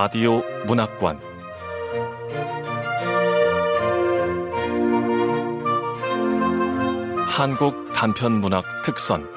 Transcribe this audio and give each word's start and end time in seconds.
라디오 0.00 0.44
문학관 0.68 1.18
한국 7.26 7.92
단편 7.94 8.34
문학 8.34 8.62
특선 8.84 9.28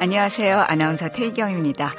안녕하세요. 0.00 0.64
아나운서 0.68 1.10
태희경입니다. 1.10 1.92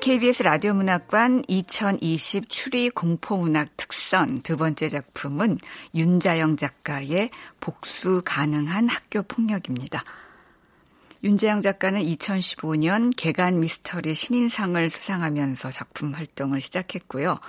KBS 0.00 0.44
라디오 0.44 0.74
문학관 0.74 1.42
2020 1.48 2.48
추리 2.48 2.90
공포 2.90 3.36
문학 3.38 3.73
특 3.73 3.73
선 4.14 4.42
두 4.44 4.56
번째 4.56 4.88
작품은 4.88 5.58
윤자영 5.92 6.56
작가의 6.56 7.30
복수 7.58 8.22
가능한 8.24 8.88
학교 8.88 9.24
폭력입니다. 9.24 10.04
윤재영 11.24 11.62
작가는 11.62 12.00
2015년 12.00 13.12
개간 13.16 13.58
미스터리 13.58 14.14
신인상을 14.14 14.88
수상하면서 14.88 15.72
작품 15.72 16.14
활동을 16.14 16.60
시작했고요. 16.60 17.40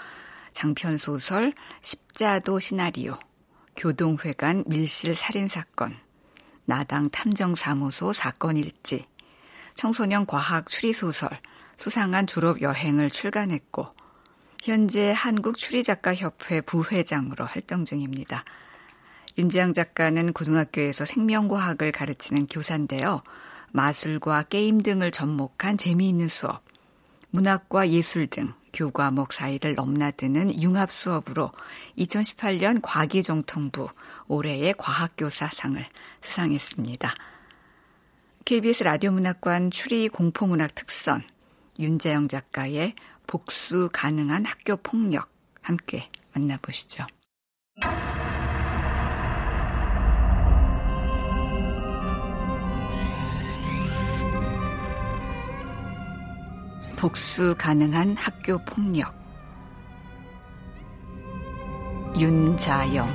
장편 0.54 0.98
소설 0.98 1.54
십자도 1.82 2.60
시나리오, 2.60 3.14
교동회관 3.76 4.64
밀실 4.66 5.14
살인 5.14 5.48
사건, 5.48 5.96
나당 6.66 7.12
탐정 7.12 7.54
사무소 7.54 8.12
사건 8.12 8.58
일지, 8.58 9.06
청소년 9.76 10.26
과학 10.26 10.66
추리 10.66 10.94
소설 10.94 11.30
수상한 11.78 12.26
졸업 12.26 12.64
여행을 12.64 13.12
출간했고 13.12 14.05
현재 14.66 15.14
한국 15.16 15.58
추리작가협회 15.58 16.62
부회장으로 16.62 17.46
활동 17.46 17.86
중입니다. 17.86 18.44
윤지영 19.38 19.74
작가는 19.74 20.34
고등학교에서 20.34 21.06
생명과학을 21.06 21.92
가르치는 21.92 22.48
교사인데요. 22.48 23.22
마술과 23.74 24.42
게임 24.50 24.80
등을 24.80 25.12
접목한 25.12 25.78
재미있는 25.78 26.30
수업, 26.30 26.64
문학과 27.30 27.90
예술 27.90 28.26
등 28.26 28.54
교과목 28.74 29.34
사이를 29.34 29.76
넘나드는 29.76 30.60
융합 30.60 30.92
수업으로 30.92 31.52
2018년 32.00 32.80
과기정통부 32.82 33.88
올해의 34.28 34.74
과학교사상을 34.80 35.86
수상했습니다. 36.22 37.14
KBS 38.46 38.82
라디오 38.82 39.12
문학관 39.12 39.70
추리 39.70 40.10
공포문학 40.10 40.74
특선 40.74 41.22
윤재영 41.78 42.28
작가의 42.30 42.94
복수 43.28 43.90
가능한 43.92 44.46
학교 44.46 44.78
폭력 44.78 45.30
함께 45.62 46.10
만나보시죠. 46.34 47.06
복수 56.96 57.56
가능한 57.58 58.16
학교 58.16 58.58
폭력 58.60 59.14
윤자영 62.18 63.08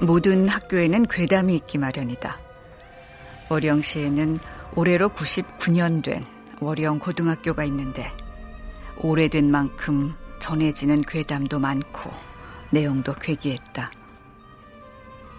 모든 0.00 0.48
학교에는 0.48 1.06
괴담이 1.06 1.54
있기 1.54 1.78
마련이다. 1.78 2.51
월영 3.48 3.82
시에는 3.82 4.38
올해로 4.74 5.08
99년 5.10 6.02
된 6.02 6.24
월영 6.60 6.98
고등학교가 6.98 7.64
있는데 7.64 8.10
오래된 8.98 9.50
만큼 9.50 10.14
전해지는 10.38 11.02
괴담도 11.02 11.58
많고 11.58 12.10
내용도 12.70 13.14
괴기했다. 13.14 13.90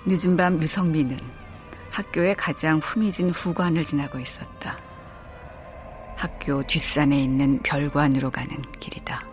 늦은 0.05 0.37
밤 0.37 0.61
유성민은 0.61 1.17
학교의 1.91 2.35
가장 2.35 2.79
후미진 2.79 3.29
후관을 3.29 3.85
지나고 3.85 4.19
있었다. 4.19 4.77
학교 6.15 6.63
뒷산에 6.63 7.21
있는 7.21 7.59
별관으로 7.63 8.31
가는 8.31 8.61
길이다. 8.79 9.32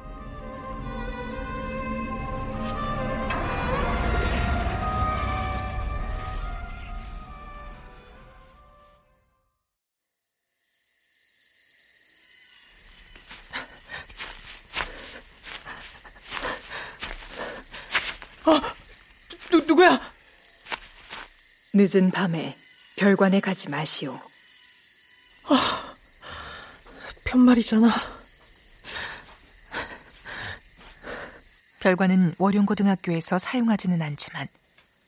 늦은 21.83 22.11
밤에 22.11 22.59
별관에 22.97 23.41
가지 23.41 23.71
마시오. 23.71 24.21
아, 25.45 25.97
편말이잖아. 27.25 27.89
별관은 31.81 32.35
월용고등학교에서 32.37 33.39
사용하지는 33.39 34.03
않지만 34.03 34.47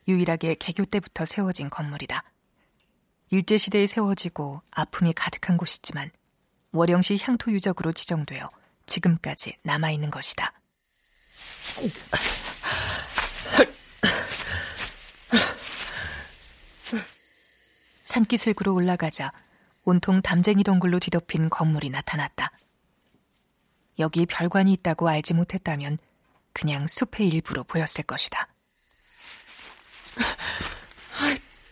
유일하게 0.09 0.55
개교 0.55 0.87
때부터 0.87 1.27
세워진 1.27 1.69
건물이다. 1.69 2.25
일제시대에 3.28 3.87
세워지고 3.87 4.62
아픔이 4.71 5.12
가득한 5.12 5.59
곳이지만 5.59 6.11
월영시 6.72 7.19
향토 7.21 7.53
유적으로 7.53 7.93
지정되어 7.93 8.49
지금까지 8.87 9.59
남아있는 9.62 10.11
것이다. 10.11 10.55
산기슭으로 18.12 18.75
올라가자 18.75 19.33
온통 19.84 20.21
담쟁이 20.21 20.62
동굴로 20.62 20.99
뒤덮인 21.00 21.49
건물이 21.49 21.89
나타났다. 21.91 22.53
여기 23.99 24.27
별관이 24.27 24.73
있다고 24.75 25.09
알지 25.09 25.33
못했다면 25.34 25.99
그냥 26.53 26.87
숲의 26.87 27.28
일부로 27.28 27.65
보였을 27.65 28.05
것이다. 28.05 28.49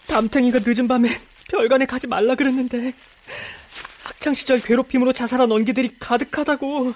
담탱이가 0.09 0.61
늦은 0.65 0.89
밤에 0.89 1.09
별관에 1.51 1.85
가지 1.85 2.07
말라 2.07 2.35
그랬는데 2.35 2.93
학창 4.05 4.35
시절 4.35 4.61
괴롭힘으로 4.61 5.13
자살한 5.13 5.51
원기들이 5.51 5.99
가득하다고. 5.99 6.95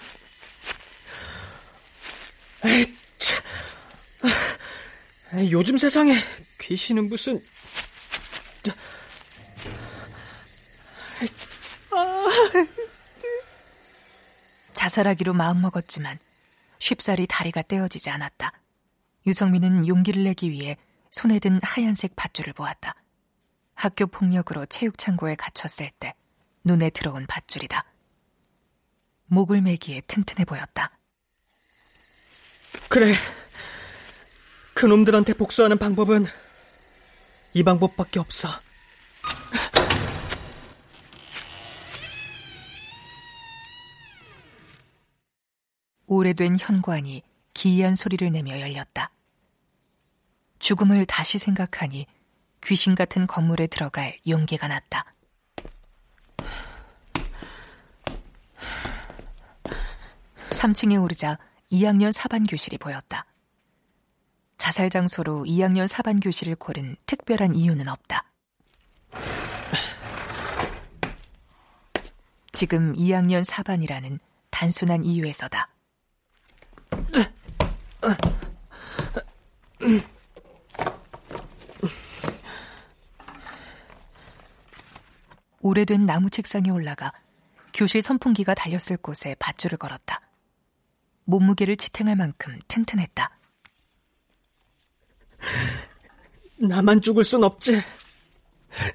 에이, 2.65 2.95
참. 3.19 3.43
요즘 5.51 5.77
세상에 5.77 6.15
귀신은 6.61 7.09
무슨 7.11 7.43
자살하기로 14.75 15.33
마음먹었지만 15.33 16.19
쉽사리 16.79 17.27
다리가 17.27 17.63
떼어지지 17.63 18.11
않았다. 18.11 18.53
유성민은 19.27 19.89
용기를 19.89 20.25
내기 20.25 20.51
위해 20.51 20.77
손에 21.11 21.39
든 21.39 21.59
하얀색 21.63 22.17
밧줄을 22.17 22.53
보았다. 22.53 22.95
학교 23.75 24.07
폭력으로 24.07 24.67
체육창고에 24.67 25.37
갇혔을 25.37 25.91
때 25.99 26.15
눈에 26.65 26.91
들어온 26.91 27.27
밧줄이다. 27.27 27.85
목을 29.27 29.63
매기에 29.63 30.03
튼튼해 30.03 30.45
보였다. 30.45 30.99
그래. 32.89 33.15
그놈들한테 34.75 35.35
복수하는 35.35 35.79
방법은 35.79 36.27
이 37.55 37.63
방법밖에 37.63 38.19
없어. 38.19 38.49
오래된 46.07 46.57
현관이 46.59 47.23
기이한 47.55 47.95
소리를 47.97 48.31
내며 48.31 48.61
열렸다. 48.61 49.11
죽음을 50.59 51.07
다시 51.07 51.39
생각하니 51.39 52.07
귀신 52.63 52.95
같은 52.95 53.27
건물에 53.27 53.67
들어갈 53.67 54.19
용기가 54.27 54.69
났다. 54.69 55.05
(3층에) 60.51 61.03
오르자 61.03 61.39
2학년 61.71 62.13
4반 62.13 62.49
교실이 62.49 62.79
보였다. 62.79 63.27
자살 64.57 64.89
장소로 64.89 65.45
2학년 65.45 65.87
4반 65.87 66.23
교실을 66.23 66.55
고른 66.55 66.97
특별한 67.05 67.55
이유는 67.55 67.89
없다. 67.89 68.25
지금 72.53 72.95
2학년 72.95 73.45
4반이라는 73.45 74.19
단순한 74.49 75.05
이유에서다. 75.05 75.74
오래된 85.61 86.05
나무 86.05 86.29
책상에 86.29 86.71
올라가 86.71 87.13
교실 87.73 88.03
선풍기가 88.03 88.55
달렸을 88.55 88.97
곳에 88.99 89.35
밧줄을 89.39 89.79
걸었다. 89.79 90.21
몸무게를 91.25 91.77
지탱할 91.77 92.17
만큼 92.17 92.59
튼튼했다. 92.69 93.39
나만 96.57 97.01
죽을 97.01 97.25
순 97.25 97.45
없지. 97.45 97.81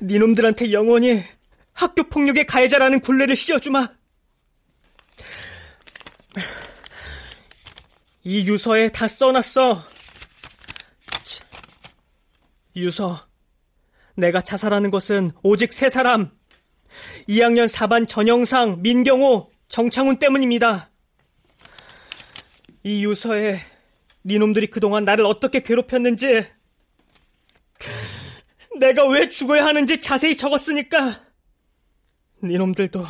니놈들한테 0.01 0.71
영원히 0.71 1.23
학교 1.73 2.03
폭력의 2.03 2.45
가해자라는 2.45 2.99
굴레를 3.01 3.35
씌워주마. 3.35 3.87
이 8.29 8.47
유서에 8.47 8.89
다 8.89 9.07
써놨어. 9.07 9.83
유서. 12.75 13.27
내가 14.15 14.39
자살하는 14.39 14.91
것은 14.91 15.31
오직 15.41 15.73
세 15.73 15.89
사람. 15.89 16.29
2학년 17.27 17.67
4반 17.67 18.07
전영상, 18.07 18.83
민경호, 18.83 19.51
정창훈 19.67 20.19
때문입니다. 20.19 20.91
이 22.83 23.03
유서에 23.03 23.57
니놈들이 24.23 24.67
그동안 24.67 25.05
나를 25.05 25.25
어떻게 25.25 25.61
괴롭혔는지, 25.61 26.43
내가 28.79 29.07
왜 29.07 29.27
죽어야 29.27 29.65
하는지 29.65 29.99
자세히 29.99 30.37
적었으니까, 30.37 31.19
니놈들도 32.43 33.07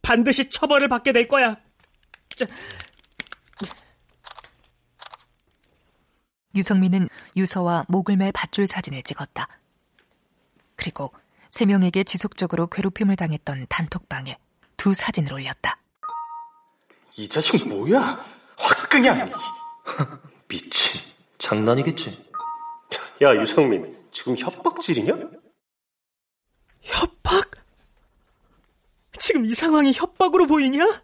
반드시 0.00 0.48
처벌을 0.48 0.88
받게 0.88 1.12
될 1.12 1.28
거야. 1.28 1.58
유성민은 6.54 7.08
유서와 7.36 7.84
목을 7.88 8.16
매 8.16 8.32
밧줄 8.32 8.66
사진을 8.66 9.02
찍었다. 9.02 9.48
그리고 10.76 11.12
세 11.48 11.66
명에게 11.66 12.04
지속적으로 12.04 12.66
괴롭힘을 12.68 13.16
당했던 13.16 13.66
단톡방에 13.68 14.38
두 14.76 14.94
사진을 14.94 15.32
올렸다. 15.32 15.78
이 17.16 17.28
자식 17.28 17.68
뭐야? 17.68 18.24
확 18.56 18.88
그냥. 18.88 19.30
미친. 20.48 21.00
장난이겠지. 21.38 22.30
야, 23.22 23.34
유성민. 23.34 23.96
지금 24.12 24.36
협박질이냐? 24.36 25.14
협박? 26.82 27.50
지금 29.18 29.44
이 29.44 29.54
상황이 29.54 29.92
협박으로 29.92 30.46
보이냐? 30.46 31.02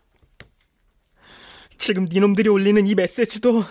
지금 1.78 2.06
니놈들이 2.06 2.49
올리는 2.49 2.87
이 2.87 2.94
메시지도 2.94 3.62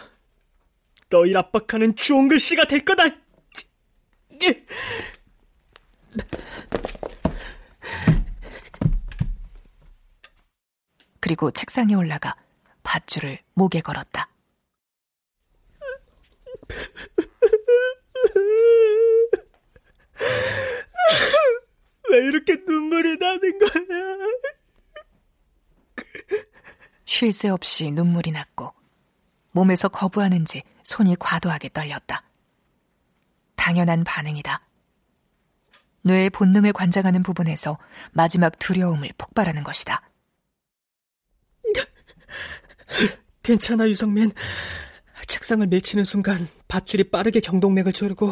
너희 1.09 1.35
압박하는 1.35 1.95
주홍 1.95 2.27
글씨가 2.27 2.65
될 2.65 2.83
거다. 2.83 3.03
그리고 11.19 11.51
책상에 11.51 11.95
올라가 11.95 12.35
밧줄을 12.83 13.39
목에 13.53 13.81
걸었다. 13.81 14.29
왜 22.09 22.17
이렇게 22.19 22.55
눈물이 22.65 23.17
나는 23.17 23.59
거야? 23.59 23.71
쉴 27.05 27.31
새 27.31 27.49
없이 27.49 27.91
눈물이 27.91 28.31
났고 28.31 28.73
몸에서 29.51 29.87
거부하는지 29.89 30.63
손이 30.85 31.17
과도하게 31.19 31.69
떨렸다. 31.73 32.23
당연한 33.55 34.03
반응이다. 34.03 34.61
뇌의 36.03 36.29
본능을 36.29 36.71
관장하는 36.71 37.23
부분에서 37.23 37.79
마지막 38.11 38.57
두려움을 38.59 39.09
폭발하는 39.17 39.63
것이다. 39.63 40.07
괜찮아, 43.41 43.89
유성민. 43.89 44.31
책상을 45.27 45.65
밀치는 45.65 46.05
순간 46.05 46.47
밧줄이 46.67 47.05
빠르게 47.09 47.39
경동맥을 47.39 47.91
조르고 47.91 48.31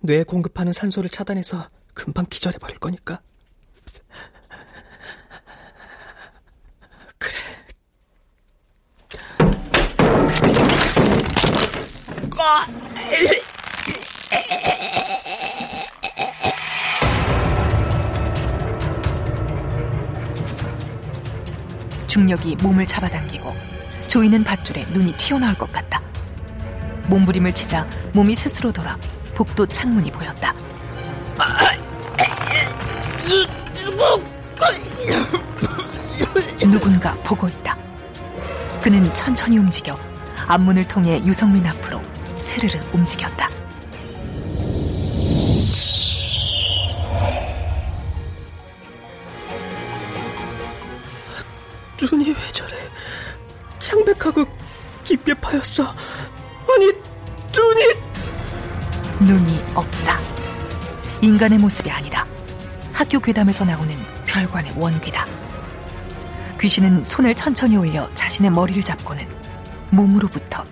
뇌에 0.00 0.24
공급하는 0.24 0.74
산소를 0.74 1.08
차단해서 1.08 1.66
금방 1.94 2.26
기절해버릴 2.26 2.78
거니까. 2.78 3.22
중력이 22.08 22.56
몸을 22.56 22.86
잡아당기고 22.86 23.54
조이는 24.06 24.44
밧줄에 24.44 24.84
눈이 24.92 25.14
튀어나올 25.16 25.54
것 25.54 25.72
같다. 25.72 26.02
몸부림을 27.06 27.54
치자 27.54 27.88
몸이 28.12 28.34
스스로 28.34 28.70
돌아 28.70 28.98
복도 29.34 29.66
창문이 29.66 30.10
보였다. 30.10 30.54
누군가 36.60 37.14
보고 37.24 37.48
있다. 37.48 37.76
그는 38.82 39.12
천천히 39.14 39.56
움직여 39.56 39.98
앞문을 40.46 40.86
통해 40.88 41.18
유성민 41.24 41.66
앞으로 41.66 42.02
스르르 42.34 42.78
움직였다. 42.92 43.48
눈이 52.00 52.30
왜 52.30 52.52
저래? 52.52 52.72
창백하고 53.78 54.44
깊게 55.04 55.34
파였어. 55.34 55.84
아니, 55.84 56.92
눈이... 57.54 58.12
눈이 59.20 59.64
없다. 59.74 60.18
인간의 61.20 61.58
모습이 61.58 61.90
아니다. 61.90 62.26
학교 62.92 63.20
괴담에서 63.20 63.64
나오는 63.64 63.96
별관의 64.26 64.72
원귀다. 64.76 65.26
귀신은 66.60 67.04
손을 67.04 67.34
천천히 67.34 67.76
올려 67.76 68.12
자신의 68.14 68.50
머리를 68.50 68.82
잡고는 68.82 69.28
몸으로부터 69.90 70.64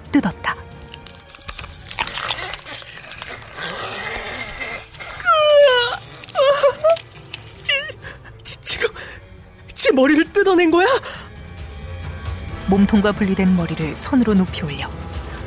몸통과 12.70 13.10
분리된 13.10 13.56
머리를 13.56 13.96
손으로 13.96 14.32
높이 14.32 14.62
올려 14.62 14.88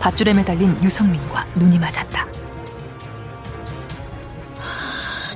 밧줄에 0.01 0.33
매달린 0.33 0.77
유성민과 0.83 1.47
눈이 1.55 1.79
맞았다. 1.79 2.27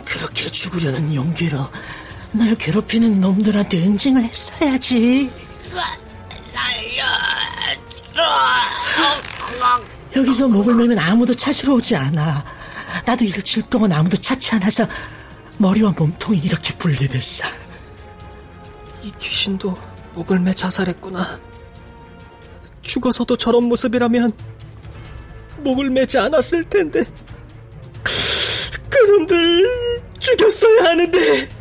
그렇게 0.03 0.49
죽으려는 0.49 1.15
용기로 1.15 1.57
날 2.33 2.55
괴롭히는 2.55 3.21
놈들한테 3.21 3.85
응징을 3.85 4.21
했어야지. 4.23 5.31
여기서 10.13 10.47
목을 10.49 10.75
매면 10.75 10.99
아무도 10.99 11.33
찾으러 11.33 11.75
오지 11.75 11.95
않아. 11.95 12.43
나도 13.05 13.23
일주일 13.23 13.69
동안 13.69 13.93
아무도 13.93 14.17
찾지 14.17 14.55
않아서 14.55 14.85
머리와 15.57 15.93
몸통이 15.97 16.39
이렇게 16.39 16.73
분리됐어. 16.75 17.45
이 19.03 19.11
귀신도 19.19 19.77
목을 20.15 20.39
매 20.39 20.53
자살했구나. 20.53 21.46
죽어서도 22.87 23.35
저런 23.35 23.65
모습이라면 23.65 24.33
목을 25.59 25.89
매지 25.89 26.17
않았을 26.17 26.63
텐데. 26.63 27.03
그놈들 28.89 30.01
죽였어야 30.19 30.85
하는데. 30.91 31.56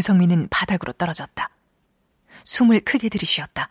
유성민은 0.00 0.48
바닥으로 0.48 0.94
떨어졌다. 0.94 1.50
숨을 2.44 2.80
크게 2.80 3.10
들이쉬었다. 3.10 3.68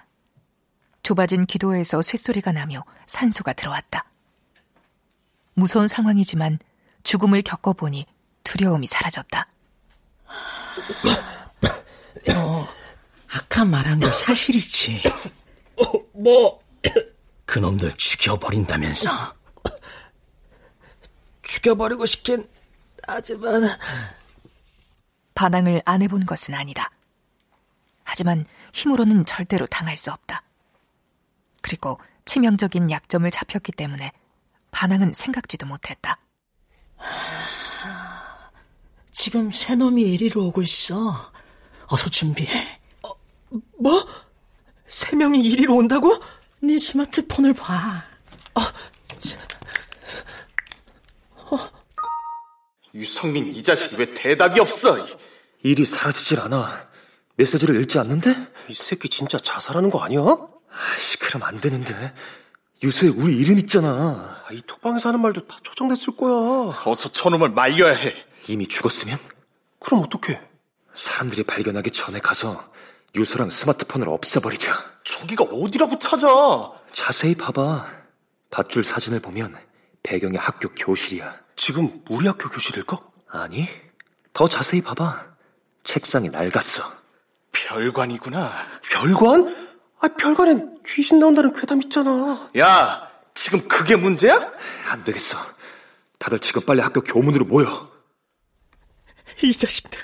좁아진 1.01 1.47
기도에서 1.47 2.03
쇳소리가 2.03 2.51
나며 2.51 2.83
산소가 3.07 3.53
들어왔다. 3.53 4.05
무서운 5.55 5.87
상황이지만 5.87 6.59
죽음을 7.01 7.41
겪어보니 7.41 8.05
두려움이 8.43 8.85
사라졌다. 8.85 9.47
너 12.27 12.67
아까 13.27 13.65
말한 13.65 13.99
거 13.99 14.11
사실이지? 14.11 15.01
뭐? 16.13 16.61
그놈들 17.45 17.93
죽여버린다면서? 17.97 19.33
죽여버리고 21.41 22.05
싶긴 22.05 22.47
하지만 23.07 23.63
반항을 25.39 25.81
안 25.85 26.01
해본 26.01 26.25
것은 26.25 26.53
아니다. 26.53 26.91
하지만 28.03 28.45
힘으로는 28.73 29.25
절대로 29.25 29.65
당할 29.67 29.95
수 29.95 30.11
없다. 30.11 30.43
그리고 31.61 31.97
치명적인 32.25 32.91
약점을 32.91 33.31
잡혔기 33.31 33.71
때문에 33.71 34.11
반항은 34.71 35.13
생각지도 35.13 35.65
못했다. 35.65 36.19
지금 39.13 39.49
새 39.53 39.75
놈이 39.75 40.01
이리로 40.01 40.47
오고 40.47 40.61
있어. 40.61 41.31
어서 41.85 42.09
준비해. 42.09 42.77
어, 43.07 43.09
뭐? 43.79 44.05
세 44.89 45.15
명이 45.15 45.39
이리로 45.39 45.73
온다고? 45.73 46.21
네 46.59 46.77
스마트폰을 46.77 47.53
봐. 47.53 48.03
어, 48.55 48.61
어. 51.55 51.69
유성민 52.93 53.47
이 53.55 53.63
자식이 53.63 53.95
왜 53.95 54.13
대답이 54.13 54.59
없어? 54.59 54.97
일이 55.63 55.85
사라지질 55.85 56.39
않아. 56.39 56.87
메시지를 57.35 57.79
읽지 57.81 57.99
않는데? 57.99 58.35
이 58.67 58.73
새끼 58.73 59.09
진짜 59.09 59.37
자살하는 59.37 59.89
거 59.89 60.01
아니야? 60.03 60.21
아이씨, 60.71 61.17
그럼 61.19 61.43
안 61.43 61.59
되는데. 61.59 62.13
유서에 62.83 63.09
우리 63.09 63.35
이름 63.37 63.57
있잖아. 63.59 63.89
아, 64.45 64.47
이 64.51 64.61
톡방에서 64.61 65.09
하는 65.09 65.21
말도 65.21 65.47
다 65.47 65.57
초정됐을 65.63 66.15
거야. 66.15 66.81
어서 66.85 67.11
저놈을 67.11 67.49
말려야 67.49 67.93
해. 67.93 68.15
이미 68.47 68.67
죽었으면? 68.67 69.17
그럼 69.79 70.03
어떡해? 70.03 70.41
사람들이 70.93 71.43
발견하기 71.43 71.91
전에 71.91 72.19
가서 72.19 72.71
유서랑 73.15 73.49
스마트폰을 73.49 74.07
없애버리자. 74.09 74.73
저기가 75.03 75.43
어디라고 75.45 75.97
찾아? 75.99 76.27
자세히 76.93 77.35
봐봐. 77.35 77.87
밧줄 78.49 78.83
사진을 78.83 79.19
보면 79.19 79.55
배경이 80.03 80.37
학교 80.37 80.69
교실이야. 80.69 81.35
지금 81.55 82.01
우리 82.09 82.27
학교 82.27 82.49
교실일까? 82.49 82.99
아니, 83.29 83.67
더 84.33 84.47
자세히 84.47 84.81
봐봐. 84.81 85.28
책상이 85.83 86.29
낡았어. 86.29 86.83
별관이구나. 87.51 88.53
별관? 88.91 89.69
아, 90.01 90.07
별관엔 90.07 90.81
귀신 90.85 91.19
나온다는 91.19 91.51
괴담 91.53 91.81
있잖아. 91.83 92.49
야, 92.57 93.09
지금 93.33 93.67
그게 93.67 93.95
문제야? 93.95 94.51
안 94.87 95.03
되겠어. 95.03 95.37
다들 96.17 96.39
지금 96.39 96.61
빨리 96.63 96.81
학교 96.81 97.01
교문으로 97.01 97.45
모여. 97.45 97.89
이 99.43 99.53
자식들. 99.53 99.99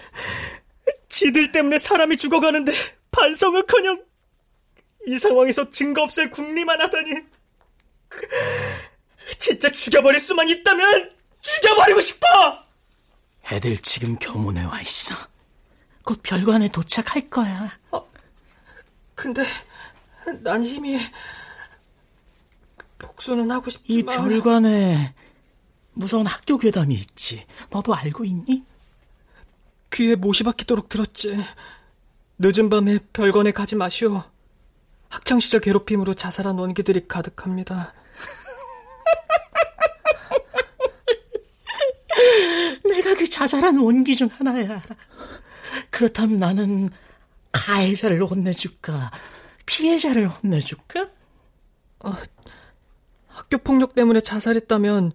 지들 1.09 1.51
때문에 1.51 1.79
사람이 1.79 2.17
죽어가는데 2.17 2.71
반성은커녕 3.11 4.03
이 5.07 5.17
상황에서 5.17 5.69
증거 5.69 6.03
없앨 6.03 6.29
궁리만 6.29 6.81
하다니. 6.81 7.11
진짜 9.39 9.69
죽여버릴 9.69 10.19
수만 10.19 10.47
있다면 10.47 11.11
죽여버리고 11.41 12.01
싶어! 12.01 12.27
애들 13.51 13.77
지금 13.77 14.17
교문에 14.17 14.63
와 14.65 14.81
있어. 14.81 15.15
곧 16.05 16.21
별관에 16.21 16.69
도착할 16.69 17.29
거야. 17.29 17.69
어, 17.91 18.05
근데 19.15 19.43
난 20.41 20.63
힘이 20.63 20.99
복수는 22.99 23.49
하고 23.51 23.69
싶지만 23.71 23.97
이 23.97 24.03
별관에 24.03 25.13
무서운 25.93 26.27
학교 26.27 26.57
괴담이 26.57 26.93
있지. 26.93 27.45
너도 27.71 27.95
알고 27.95 28.23
있니? 28.23 28.63
귀에 29.91 30.15
못이 30.15 30.43
박히도록 30.43 30.89
들었지. 30.89 31.37
늦은 32.37 32.69
밤에 32.69 32.99
별관에 33.11 33.51
가지 33.51 33.75
마시오. 33.75 34.23
학창시절 35.09 35.61
괴롭힘으로 35.61 36.13
자살한 36.13 36.59
원기들이 36.59 37.07
가득합니다. 37.07 37.93
내가 42.83 43.15
그 43.15 43.27
자살한 43.27 43.77
원기 43.77 44.15
중 44.15 44.27
하나야. 44.31 44.81
그렇다면 45.89 46.39
나는 46.39 46.89
가해자를 47.51 48.23
혼내줄까? 48.23 49.11
피해자를 49.65 50.27
혼내줄까? 50.27 51.09
어, 51.99 52.13
학교 53.27 53.57
폭력 53.57 53.95
때문에 53.95 54.21
자살했다면 54.21 55.13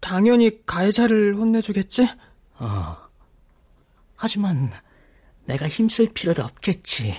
당연히 0.00 0.64
가해자를 0.64 1.34
혼내주겠지? 1.34 2.08
어. 2.58 2.96
하지만 4.16 4.72
내가 5.44 5.68
힘쓸 5.68 6.12
필요도 6.12 6.42
없겠지. 6.42 7.14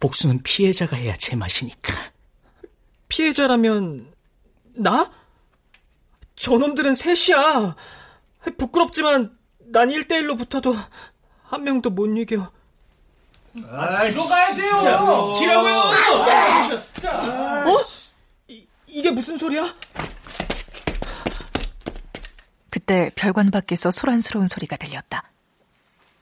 복수는 0.00 0.42
피해자가 0.42 0.96
해야 0.96 1.16
제맛이니까. 1.16 1.94
피해자라면 3.08 4.12
나? 4.74 5.10
저놈들은 6.36 6.94
셋이야. 6.94 7.74
부끄럽지만 8.58 9.37
난 9.70 9.88
1대1로 9.88 10.36
붙어도 10.36 10.74
한 11.44 11.64
명도 11.64 11.90
못 11.90 12.06
이겨. 12.06 12.50
아, 13.70 14.04
들어가야 14.04 14.54
돼요. 14.54 15.34
기라고요. 15.38 15.78
어? 17.66 17.84
이, 18.48 18.66
이게 18.86 19.10
무슨 19.10 19.36
소리야? 19.38 19.74
그때 22.70 23.10
별관 23.16 23.50
밖에서 23.50 23.90
소란스러운 23.90 24.46
소리가 24.46 24.76
들렸다. 24.76 25.30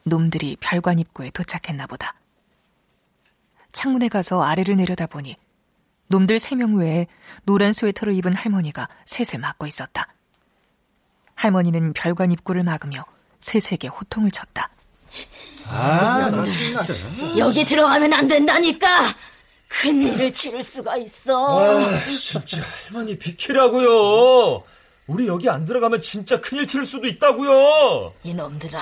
놈들이 0.05 0.57
별관 0.61 0.99
입구에 0.99 1.31
도착했나 1.31 1.87
보다. 1.87 2.15
창문에 3.73 4.09
가서 4.09 4.43
아래를 4.43 4.77
내려다보니 4.77 5.37
놈들 6.09 6.39
세 6.39 6.55
명 6.55 6.77
외에 6.77 7.07
노란 7.45 7.73
스웨터를 7.73 8.15
입은 8.15 8.33
할머니가 8.33 8.89
셋을 9.05 9.41
막고 9.41 9.67
있었다. 9.67 10.09
할머니는 11.35 11.93
별관 11.93 12.31
입구를 12.33 12.63
막으며 12.63 13.05
셋에게 13.41 13.89
호통을 13.89 14.31
쳤다. 14.31 14.71
아, 15.69 16.29
여기 17.39 17.65
들어가면 17.65 18.13
안 18.13 18.29
된다니까. 18.29 19.15
큰일을 19.69 20.33
치를 20.33 20.63
수가 20.63 20.97
있어. 20.99 21.61
아, 21.61 22.07
진짜 22.09 22.63
할머니 22.87 23.19
비키라고요. 23.19 24.63
우리 25.07 25.27
여기 25.27 25.49
안 25.49 25.65
들어가면 25.65 26.01
진짜 26.01 26.41
큰일 26.41 26.67
칠 26.67 26.85
수도 26.87 27.07
있다고요. 27.07 28.13
이놈들아. 28.23 28.81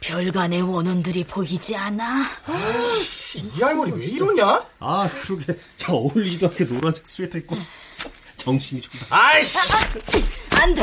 별관의 0.00 0.60
원혼들이 0.60 1.24
보이지 1.24 1.74
않아? 1.76 2.24
아이씨, 2.46 3.40
이 3.40 3.62
할머니 3.62 3.92
왜 3.92 4.04
이러냐? 4.04 4.66
아, 4.78 5.08
그러게. 5.10 5.52
야, 5.52 5.86
어울리지도 5.88 6.48
않게 6.48 6.66
노란색 6.66 7.06
스웨터 7.06 7.38
입고 7.38 7.56
정신이 8.36 8.82
좀. 8.82 8.92
아이씨! 9.08 9.58
아, 9.58 10.60
안 10.60 10.74
돼. 10.74 10.82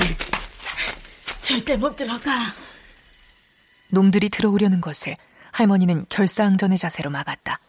절대 1.41 1.75
못 1.75 1.95
들어가. 1.95 2.53
놈들이 3.89 4.29
들어오려는 4.29 4.79
것을 4.79 5.17
할머니는 5.51 6.05
결사항전의 6.07 6.77
자세로 6.77 7.09
막았다. 7.09 7.59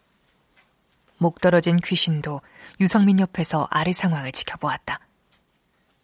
목 1.18 1.40
떨어진 1.40 1.76
귀신도 1.76 2.40
유성민 2.80 3.18
옆에서 3.20 3.66
아래 3.70 3.92
상황을 3.92 4.32
지켜보았다. 4.32 5.00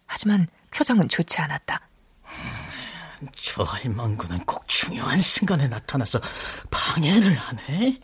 하지만 0.07 0.47
표정은 0.71 1.07
좋지 1.07 1.39
않았다. 1.39 1.81
저 3.33 3.63
할망구는 3.63 4.45
꼭 4.45 4.67
중요한 4.67 5.17
순간에 5.17 5.67
나타나서 5.67 6.19
방해를 6.71 7.35
하네. 7.37 7.99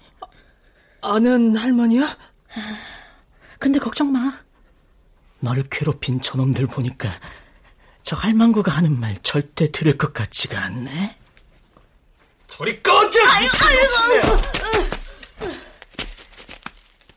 아는 1.01 1.55
할머니야? 1.55 2.17
근데 3.59 3.79
걱정 3.79 4.11
마. 4.11 4.31
너를 5.39 5.63
괴롭힌 5.69 6.21
저놈들 6.21 6.67
보니까 6.67 7.09
저 8.05 8.15
할망구가 8.15 8.71
하는 8.71 8.99
말 8.99 9.17
절대 9.23 9.71
들을 9.71 9.97
것 9.97 10.13
같지가 10.13 10.61
않네. 10.63 11.17
저리 12.45 12.83
꺼져! 12.83 13.19
아유, 13.19 13.47
아유, 13.63 15.51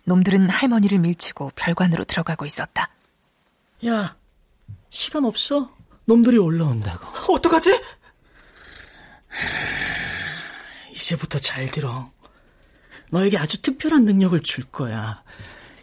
놈들은 0.04 0.48
할머니를 0.48 0.98
밀치고 1.00 1.52
별관으로 1.54 2.04
들어가고 2.04 2.46
있었다. 2.46 2.88
야, 3.86 4.16
시간 4.88 5.26
없어. 5.26 5.76
놈들이 6.06 6.38
올라온다고. 6.38 7.34
어떡하지? 7.34 7.78
이제부터 10.92 11.38
잘 11.38 11.70
들어. 11.70 12.10
너에게 13.10 13.36
아주 13.36 13.60
특별한 13.60 14.06
능력을 14.06 14.40
줄 14.40 14.64
거야. 14.64 15.22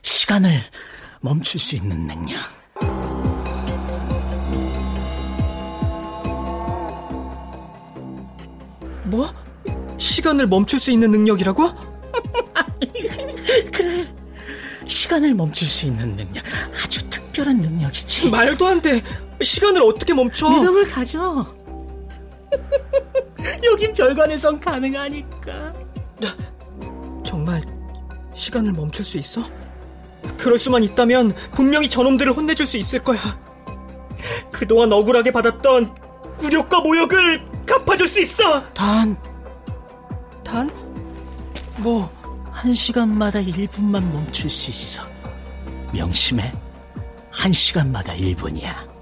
시간을 0.02 0.64
멈출 1.22 1.60
수 1.60 1.76
있는 1.76 2.08
능력. 2.08 2.65
뭐? 9.06 9.34
시간을 9.98 10.48
멈출 10.48 10.80
수 10.80 10.92
있는 10.92 11.12
능력이라고? 11.12 11.64
그래. 13.72 14.06
시간을 14.86 15.34
멈출 15.34 15.68
수 15.68 15.86
있는 15.86 16.16
능력. 16.16 16.44
아주 16.84 17.08
특별한 17.10 17.58
능력이지. 17.58 18.30
말도 18.30 18.68
안 18.68 18.82
돼. 18.82 19.02
시간을 19.42 19.82
어떻게 19.82 20.14
멈춰? 20.14 20.50
믿음을 20.50 20.90
가져. 20.90 21.46
여긴 23.64 23.94
별관에선 23.94 24.60
가능하니까. 24.60 25.74
정말 27.26 27.62
시간을 28.34 28.72
멈출 28.74 29.04
수 29.04 29.18
있어? 29.18 29.42
그럴 30.38 30.58
수만 30.58 30.84
있다면 30.84 31.34
분명히 31.54 31.90
저놈들을 31.90 32.34
혼내줄 32.34 32.66
수 32.66 32.78
있을 32.78 33.00
거야. 33.00 33.20
그동안 34.52 34.94
억울하게 34.94 35.32
받았던 35.32 35.96
굴욕과 36.38 36.82
모욕을 36.82 37.46
갚아줄 37.66 38.08
수 38.08 38.22
있어. 38.22 38.64
단, 38.74 39.18
단? 40.44 40.70
뭐? 41.78 42.10
한 42.52 42.74
시간마다 42.74 43.40
1분만 43.40 44.02
멈출 44.12 44.50
수 44.50 44.70
있어. 44.70 45.04
명심해. 45.94 46.54
한 47.32 47.52
시간마다 47.52 48.14
1분이야. 48.14 48.96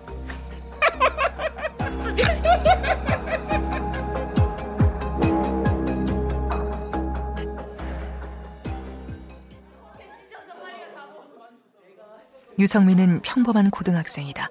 유성민은 12.60 13.22
평범한 13.24 13.72
고등학생이다. 13.72 14.50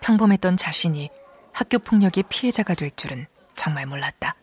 평범했던 0.00 0.56
자신이 0.56 1.08
학교 1.58 1.80
폭력의 1.80 2.22
피해자가 2.28 2.74
될 2.74 2.92
줄은 2.94 3.26
정말 3.56 3.84
몰랐다. 3.84 4.36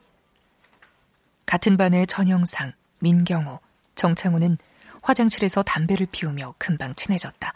같은 1.45 1.77
반의 1.77 2.05
전영상, 2.07 2.73
민경호, 2.99 3.61
정창호는 3.95 4.57
화장실에서 5.01 5.63
담배를 5.63 6.07
피우며 6.11 6.55
금방 6.57 6.93
친해졌다. 6.93 7.53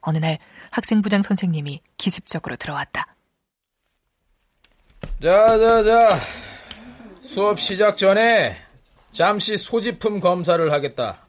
어느 0.00 0.16
날 0.16 0.38
학생부장 0.70 1.20
선생님이 1.20 1.82
기습적으로 1.98 2.56
들어왔다. 2.56 3.14
자, 5.22 5.58
자, 5.58 5.82
자. 5.82 6.18
수업 7.20 7.60
시작 7.60 7.98
전에 7.98 8.56
잠시 9.10 9.58
소지품 9.58 10.18
검사를 10.18 10.72
하겠다. 10.72 11.26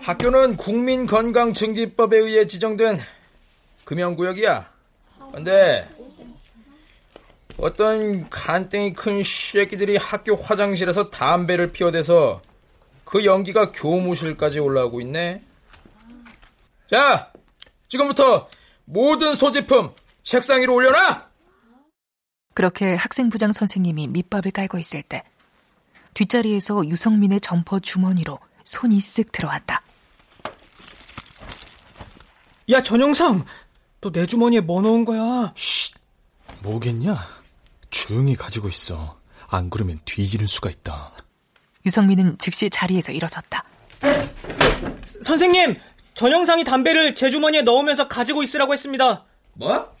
학교는 0.00 0.56
국민건강증진법에 0.56 2.16
의해 2.16 2.46
지정된 2.46 2.98
금연구역이야. 3.84 4.75
근데 5.32 5.88
어떤 7.58 8.28
간땡이 8.28 8.92
큰 8.94 9.22
쉐끼들이 9.24 9.96
학교 9.96 10.34
화장실에서 10.34 11.10
담배를 11.10 11.72
피워대서 11.72 12.42
그 13.04 13.24
연기가 13.24 13.72
교무실까지 13.72 14.58
올라오고 14.58 15.00
있네. 15.00 15.42
자, 16.90 17.32
지금부터 17.88 18.48
모든 18.84 19.34
소지품 19.34 19.94
책상 20.22 20.60
위로 20.60 20.74
올려놔! 20.74 21.26
그렇게 22.54 22.94
학생부장 22.94 23.52
선생님이 23.52 24.08
밑밥을 24.08 24.50
깔고 24.50 24.78
있을 24.78 25.02
때 25.02 25.22
뒷자리에서 26.14 26.86
유성민의 26.88 27.40
점퍼 27.40 27.80
주머니로 27.80 28.38
손이 28.64 28.98
쓱 28.98 29.32
들어왔다. 29.32 29.82
야, 32.70 32.82
전영상! 32.82 33.44
너 34.06 34.10
내 34.12 34.26
주머니에 34.26 34.60
뭐 34.60 34.82
넣은 34.82 35.04
거야? 35.04 35.52
쉿! 35.56 35.94
뭐겠냐? 36.60 37.16
조용히 37.90 38.36
가지고 38.36 38.68
있어. 38.68 39.18
안 39.48 39.68
그러면 39.70 39.98
뒤지는 40.04 40.46
수가 40.46 40.70
있다. 40.70 41.12
유성민은 41.84 42.38
즉시 42.38 42.70
자리에서 42.70 43.10
일어섰다. 43.12 43.64
선생님! 45.22 45.76
전 46.14 46.30
영상이 46.32 46.62
담배를 46.64 47.14
제 47.14 47.30
주머니에 47.30 47.62
넣으면서 47.62 48.06
가지고 48.08 48.42
있으라고 48.42 48.72
했습니다. 48.72 49.24
뭐? 49.54 49.92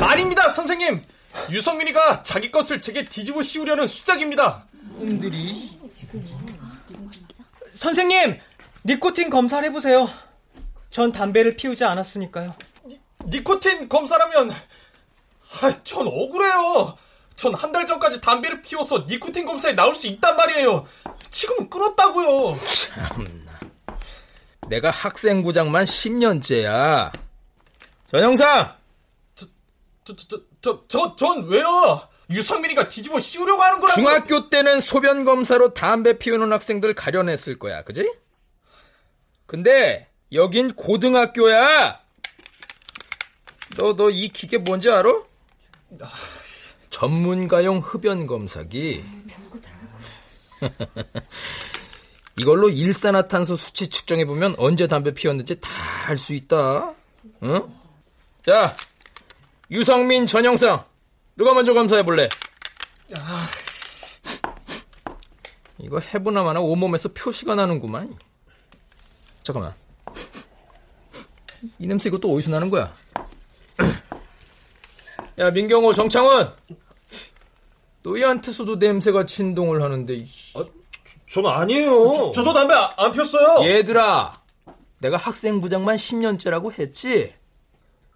아닙니다, 0.00 0.48
선생님! 0.50 1.02
유성민이가 1.50 2.22
자기 2.22 2.50
것을 2.50 2.78
제게 2.80 3.04
뒤집어 3.04 3.42
씌우려는 3.42 3.86
수작입니다. 3.86 4.66
놈들이. 4.98 5.78
선생님! 7.74 8.38
니코틴 8.84 9.30
검사를 9.30 9.66
해보세요. 9.68 10.08
전 10.90 11.12
담배를 11.12 11.56
피우지 11.56 11.84
않았으니까요. 11.84 12.54
니, 13.26 13.42
코틴 13.44 13.88
검사라면 13.88 14.50
아, 14.50 15.70
전 15.84 16.06
억울해요. 16.06 16.96
전 17.36 17.54
한 17.54 17.72
달 17.72 17.86
전까지 17.86 18.20
담배를 18.20 18.60
피워서 18.62 19.04
니코틴 19.08 19.46
검사에 19.46 19.72
나올 19.72 19.94
수 19.94 20.06
있단 20.06 20.36
말이에요. 20.36 20.86
지금은 21.30 21.70
끊었다고요. 21.70 22.58
참나. 22.68 23.60
내가 24.68 24.90
학생 24.90 25.42
부장만 25.42 25.86
10년째야. 25.86 27.10
전영상! 28.10 28.74
저, 29.34 29.46
저, 30.04 30.14
저, 30.16 30.40
저, 30.60 30.84
저, 30.86 31.16
전 31.16 31.46
왜요? 31.48 32.06
유성민이가 32.28 32.88
뒤집어 32.88 33.18
씌우려고 33.18 33.62
하는 33.62 33.80
거라고. 33.80 33.98
중학교 34.00 34.50
때는 34.50 34.80
소변 34.82 35.24
검사로 35.24 35.72
담배 35.74 36.18
피우는 36.18 36.52
학생들 36.52 36.94
가려냈을 36.94 37.58
거야, 37.58 37.82
그지? 37.84 38.12
근데 39.46 40.08
여긴 40.32 40.74
고등학교야. 40.74 41.99
너 43.76 43.92
너 43.94 44.10
이 44.10 44.28
기계 44.28 44.58
뭔지 44.58 44.90
알아? 44.90 45.10
전문가용 46.90 47.78
흡연 47.78 48.26
검사기. 48.26 49.04
이걸로 52.36 52.68
일산화탄소 52.68 53.56
수치 53.56 53.88
측정해 53.88 54.24
보면 54.24 54.54
언제 54.58 54.86
담배 54.86 55.12
피웠는지 55.12 55.60
다 55.60 55.70
알 56.10 56.18
수 56.18 56.34
있다. 56.34 56.92
응? 57.44 57.72
자, 58.44 58.74
유성민 59.70 60.26
전영상 60.26 60.84
누가 61.36 61.54
먼저 61.54 61.72
검사해 61.72 62.02
볼래? 62.02 62.28
이거 65.78 66.00
해보나마나 66.00 66.58
온몸에서 66.60 67.10
표시가 67.10 67.54
나는구만. 67.54 68.18
잠깐만. 69.44 69.72
이 71.78 71.86
냄새 71.86 72.08
이것도 72.08 72.32
어디서 72.34 72.50
나는 72.50 72.70
거야? 72.70 72.92
야, 75.40 75.50
민경호, 75.50 75.94
정창원! 75.94 76.54
너희한테 78.02 78.52
서도 78.52 78.76
냄새가 78.76 79.24
진동을 79.24 79.82
하는데. 79.82 80.26
아, 80.54 80.64
전 81.30 81.46
아니에요. 81.46 82.32
저, 82.34 82.42
도 82.42 82.52
담배 82.52 82.74
안 82.74 83.10
폈어요. 83.10 83.66
얘들아, 83.66 84.34
내가 84.98 85.16
학생부장만 85.16 85.96
10년째라고 85.96 86.78
했지? 86.78 87.32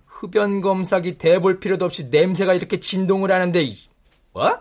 흡연 0.04 0.60
검사기 0.60 1.16
대볼 1.16 1.60
필요도 1.60 1.86
없이 1.86 2.04
냄새가 2.04 2.52
이렇게 2.52 2.78
진동을 2.78 3.32
하는데, 3.32 3.74
뭐? 4.34 4.58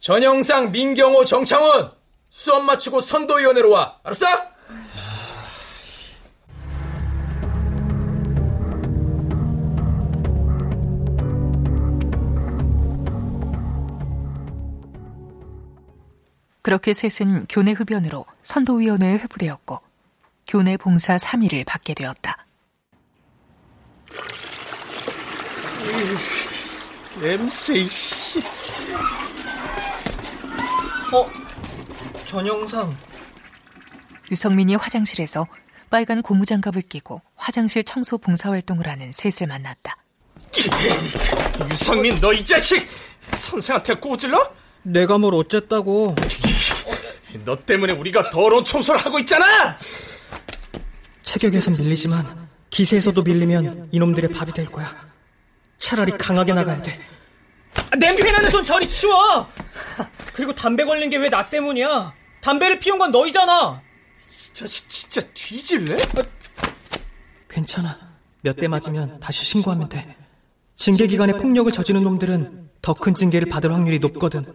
전영상, 0.00 0.72
민경호, 0.72 1.24
정창원! 1.24 1.92
수업 2.30 2.64
마치고 2.64 3.00
선도위원회로 3.00 3.70
와. 3.70 4.00
알았어? 4.02 4.26
그렇게 16.62 16.92
셋은 16.92 17.46
교내 17.48 17.72
흡연으로 17.72 18.26
선도위원회에 18.42 19.14
회부되었고 19.18 19.80
교내 20.46 20.76
봉사 20.76 21.16
3일을 21.16 21.64
받게 21.64 21.94
되었다. 21.94 22.46
냄새, 27.20 27.82
씨. 27.84 28.40
어? 31.12 31.26
전영상. 32.26 32.94
유성민이 34.30 34.76
화장실에서 34.76 35.46
빨간 35.90 36.22
고무장갑을 36.22 36.82
끼고 36.82 37.20
화장실 37.34 37.82
청소 37.84 38.16
봉사활동을 38.18 38.86
하는 38.88 39.10
셋을 39.12 39.48
만났다. 39.48 39.96
유성민, 41.70 42.20
너 42.20 42.32
이 42.32 42.44
자식! 42.44 42.88
선생한테 43.32 43.94
꼬질러? 43.94 44.54
내가 44.82 45.18
뭘 45.18 45.34
어쨌다고. 45.34 46.14
너 47.44 47.56
때문에 47.56 47.92
우리가 47.92 48.30
더러운 48.30 48.64
청소를 48.64 49.00
하고 49.00 49.18
있잖아! 49.20 49.76
체격에선 51.22 51.74
밀리지만 51.78 52.48
기세에서도 52.70 53.22
밀리면 53.22 53.88
이놈들의 53.92 54.30
밥이 54.30 54.52
될 54.52 54.66
거야. 54.66 54.94
차라리 55.78 56.12
강하게 56.12 56.52
나가야 56.54 56.82
돼. 56.82 56.98
아, 57.90 57.96
냄새 57.96 58.30
나는 58.32 58.50
손 58.50 58.64
저리 58.64 58.88
치워! 58.88 59.48
그리고 60.32 60.52
담배 60.54 60.84
걸린 60.84 61.08
게 61.08 61.16
왜 61.18 61.28
나 61.30 61.48
때문이야? 61.48 62.12
담배를 62.40 62.78
피운 62.78 62.98
건 62.98 63.12
너희잖아! 63.12 63.80
이 64.28 64.52
자식 64.52 64.88
진짜 64.88 65.20
뒤질래? 65.34 65.96
괜찮아. 67.48 67.98
몇 68.42 68.56
대 68.56 68.66
맞으면 68.68 69.20
다시 69.20 69.44
신고하면 69.44 69.88
돼. 69.88 70.16
징계 70.76 71.06
기간에 71.06 71.34
폭력을 71.34 71.70
저지른 71.72 72.02
놈들은 72.02 72.70
더 72.82 72.94
큰 72.94 73.14
징계를 73.14 73.48
받을 73.48 73.72
확률이 73.72 73.98
높거든. 73.98 74.46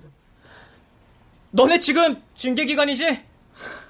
너네 1.55 1.79
지금 1.79 2.21
징계 2.35 2.65
기간이지? 2.65 3.21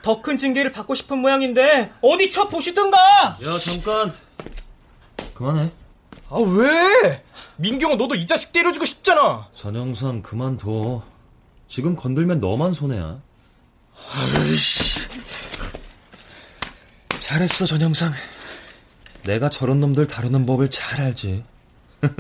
더 0.04 0.22
큰 0.22 0.38
징계를 0.38 0.72
받고 0.72 0.94
싶은 0.94 1.18
모양인데 1.18 1.92
어디 2.02 2.30
쳐 2.30 2.48
보시든가. 2.48 2.98
야 3.44 3.58
잠깐 3.60 4.14
그만해. 5.34 5.72
아 6.30 6.38
왜? 6.38 7.24
민경아 7.58 7.96
너도 7.96 8.14
이 8.16 8.26
자식 8.26 8.52
때려주고 8.52 8.86
싶잖아. 8.86 9.50
전영상 9.56 10.22
그만둬. 10.22 11.02
지금 11.68 11.96
건들면 11.96 12.40
너만 12.40 12.72
손해야. 12.74 13.20
아이씨. 14.14 15.00
잘했어 17.20 17.66
전영상. 17.66 18.14
내가 19.24 19.50
저런 19.50 19.80
놈들 19.80 20.06
다루는 20.06 20.46
법을 20.46 20.70
잘 20.70 21.02
알지. 21.02 21.44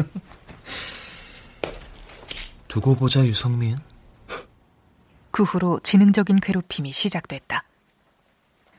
두고 2.68 2.96
보자, 2.96 3.24
유성민. 3.24 3.78
그 5.36 5.44
후로 5.44 5.82
지능적인 5.84 6.40
괴롭힘이 6.40 6.94
시작됐다. 6.94 7.66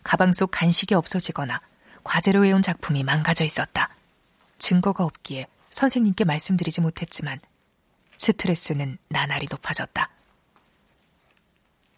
가방 0.02 0.32
속 0.32 0.50
간식이 0.52 0.94
없어지거나 0.94 1.60
과제로 2.02 2.46
해온 2.46 2.62
작품이 2.62 3.04
망가져 3.04 3.44
있었다. 3.44 3.90
증거가 4.56 5.04
없기에 5.04 5.48
선생님께 5.68 6.24
말씀드리지 6.24 6.80
못했지만 6.80 7.40
스트레스는 8.16 8.96
나날이 9.08 9.48
높아졌다. 9.50 10.08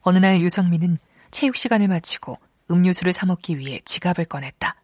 어느 0.01 0.19
날 0.19 0.41
유성민은 0.41 0.99
체육 1.31 1.55
시간을 1.55 1.87
마치고 1.87 2.37
음료수를 2.69 3.13
사 3.13 3.27
먹기 3.27 3.61
위해 3.61 3.81
지갑을 3.85 4.25
꺼냈다. 4.25 4.75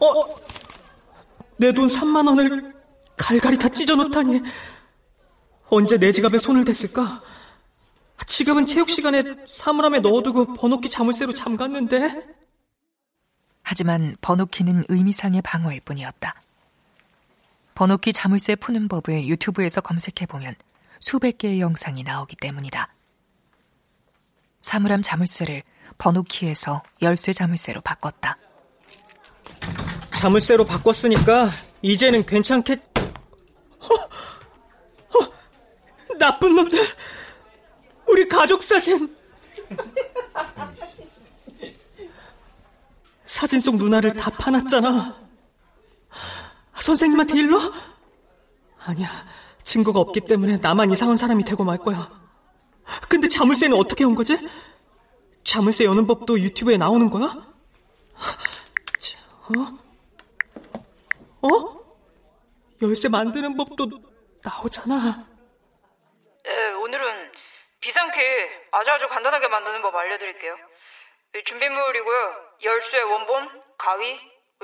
어? 0.00 0.36
내 1.56 1.72
돈 1.72 1.88
3만 1.88 2.28
원을 2.28 2.74
갈갈이 3.16 3.56
다 3.56 3.70
찢어 3.70 3.94
놓다니. 3.96 4.42
언제 5.68 5.98
내 5.98 6.12
지갑에 6.12 6.38
손을 6.38 6.64
댔을까? 6.64 7.22
지갑은 8.26 8.66
체육 8.66 8.90
시간에 8.90 9.22
사물함에 9.46 10.00
넣어두고 10.00 10.54
번호키 10.54 10.88
자물쇠로 10.88 11.34
잠갔는데. 11.34 12.26
하지만 13.62 14.16
번호키는 14.20 14.84
의미상의 14.88 15.42
방어일 15.42 15.80
뿐이었다. 15.80 16.34
번호키 17.74 18.12
자물쇠 18.12 18.56
푸는 18.56 18.88
법을 18.88 19.26
유튜브에서 19.26 19.80
검색해보면 19.80 20.54
수백 21.00 21.38
개의 21.38 21.60
영상이 21.60 22.02
나오기 22.02 22.36
때문이다. 22.36 22.94
사물함 24.60 25.02
자물쇠를 25.02 25.62
번호키에서 25.98 26.82
열쇠 27.02 27.32
자물쇠로 27.32 27.80
바꿨다. 27.80 28.38
자물쇠로 30.12 30.64
바꿨으니까 30.64 31.50
이제는 31.82 32.24
괜찮겠... 32.24 32.80
어, 33.80 33.94
어, 33.94 34.08
나쁜 36.18 36.54
놈들! 36.54 36.78
우리 38.06 38.28
가족 38.28 38.62
사진! 38.62 39.16
사진 43.24 43.60
속 43.60 43.76
누나를 43.76 44.12
다 44.12 44.30
파놨잖아. 44.30 45.16
선생님한테 46.74 47.38
일러? 47.38 47.58
아니야. 48.78 49.08
증거가 49.64 50.00
없기 50.00 50.20
때문에 50.20 50.58
나만 50.58 50.92
이상한 50.92 51.16
사람이 51.16 51.44
되고 51.44 51.64
말 51.64 51.78
거야. 51.78 52.10
근데 53.08 53.28
자물쇠는 53.28 53.76
어떻게 53.76 54.04
온 54.04 54.14
거지? 54.14 54.38
자물쇠 55.42 55.84
여는 55.84 56.06
법도 56.06 56.40
유튜브에 56.40 56.76
나오는 56.76 57.10
거야? 57.10 57.34
어? 59.48 59.78
어? 61.42 61.84
열쇠 62.82 63.08
만드는 63.08 63.56
법도 63.56 63.90
나오잖아. 64.42 65.26
비상키 68.14 68.50
아주 68.70 68.90
아주 68.92 69.08
간단하게 69.08 69.48
만드는 69.48 69.82
법 69.82 69.94
알려드릴게요. 69.96 70.56
준비물이고요. 71.44 72.54
열쇠 72.62 73.00
원본, 73.00 73.62
가위, 73.76 74.20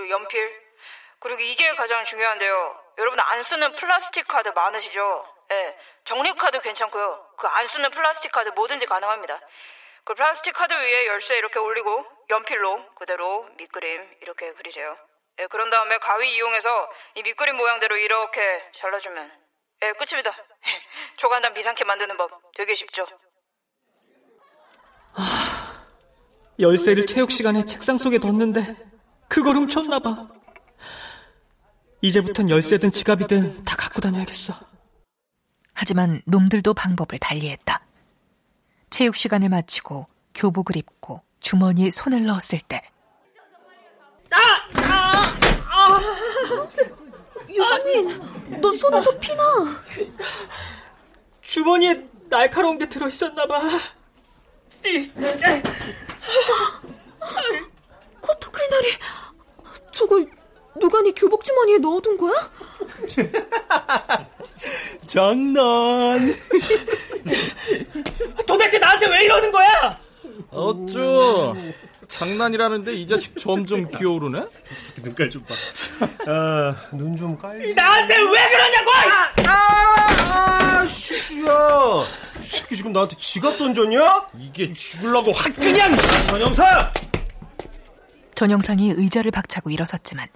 연필, 0.08 0.70
그리고 1.18 1.40
이게 1.40 1.74
가장 1.74 2.04
중요한데요. 2.04 2.84
여러분 2.98 3.18
안 3.20 3.42
쓰는 3.42 3.74
플라스틱 3.74 4.26
카드 4.28 4.48
많으시죠? 4.50 5.34
예, 5.50 5.78
적립 6.04 6.32
카드 6.34 6.60
괜찮고요. 6.60 7.26
그 7.36 7.46
안 7.48 7.66
쓰는 7.66 7.90
플라스틱 7.90 8.30
카드 8.32 8.48
뭐든지 8.50 8.86
가능합니다. 8.86 9.40
그 10.04 10.14
플라스틱 10.14 10.52
카드 10.52 10.72
위에 10.72 11.06
열쇠 11.06 11.36
이렇게 11.36 11.58
올리고 11.58 12.06
연필로 12.30 12.94
그대로 12.94 13.42
밑그림 13.56 14.18
이렇게 14.22 14.52
그리세요. 14.54 14.96
예, 15.40 15.46
그런 15.48 15.68
다음에 15.70 15.98
가위 15.98 16.34
이용해서 16.36 16.90
이 17.16 17.22
밑그림 17.22 17.56
모양대로 17.56 17.96
이렇게 17.96 18.70
잘라주면 18.72 19.32
예, 19.82 19.92
끝입니다. 19.92 20.32
초간단 21.18 21.52
비상키 21.52 21.84
만드는 21.84 22.16
법 22.16 22.30
되게 22.54 22.74
쉽죠? 22.74 23.06
아, 25.14 25.24
열쇠를 26.58 27.06
체육 27.06 27.30
시간에 27.30 27.64
책상 27.64 27.98
속에 27.98 28.18
뒀는데 28.18 28.76
그걸 29.28 29.56
훔쳤나 29.56 29.98
봐. 29.98 30.28
이제부턴 32.02 32.48
열쇠든 32.48 32.90
지갑이든 32.90 33.64
다 33.64 33.76
갖고 33.76 34.00
다녀야겠어. 34.00 34.54
하지만 35.74 36.22
놈들도 36.26 36.74
방법을 36.74 37.18
달리했다. 37.18 37.80
체육 38.90 39.16
시간을 39.16 39.48
마치고 39.48 40.06
교복을 40.34 40.76
입고 40.76 41.22
주머니에 41.40 41.90
손을 41.90 42.24
넣었을 42.26 42.60
때. 42.60 42.82
아! 44.30 44.38
아! 44.92 45.34
아! 45.70 46.00
유성민, 47.48 48.60
너 48.60 48.72
손에서 48.72 49.18
피나. 49.18 49.42
주머니에 51.40 52.08
날카로운 52.28 52.78
게 52.78 52.88
들어있었나 52.88 53.46
봐. 53.46 53.60
코토클날이 58.20 58.86
저걸 59.92 60.26
누가 60.80 61.00
네 61.02 61.12
교복 61.12 61.44
주머니에 61.44 61.78
넣어둔 61.78 62.16
거야? 62.16 62.32
장난. 65.06 66.34
도대체 68.46 68.78
나한테 68.78 69.06
왜 69.08 69.24
이러는 69.24 69.50
거야? 69.52 69.98
어쭈. 70.50 71.54
장난이라는데 72.08 72.94
이 72.94 73.06
자식 73.06 73.36
점점 73.38 73.88
기어오르네? 73.90 74.44
눈깔 75.02 75.30
좀 75.30 75.44
봐. 75.44 75.54
아, 76.26 76.74
눈 76.92 77.16
좀 77.16 77.38
깔. 77.38 77.58
나한테 77.74 78.16
왜 78.16 78.50
그러냐고! 78.50 78.90
아, 78.90 79.32
아, 79.46 80.80
아, 80.80 80.86
슈슈야. 80.86 81.52
이 82.70 82.72
새끼 82.72 82.76
지금 82.76 82.92
나한테 82.92 83.16
지갑 83.16 83.58
던졌냐? 83.58 84.28
이게 84.38 84.72
죽을라고 84.72 85.32
확 85.32 85.52
그냥! 85.56 85.90
전영사! 86.28 86.92
전영상이 88.36 88.92
의자를 88.92 89.32
박차고 89.32 89.70
일어섰지만 89.70 90.28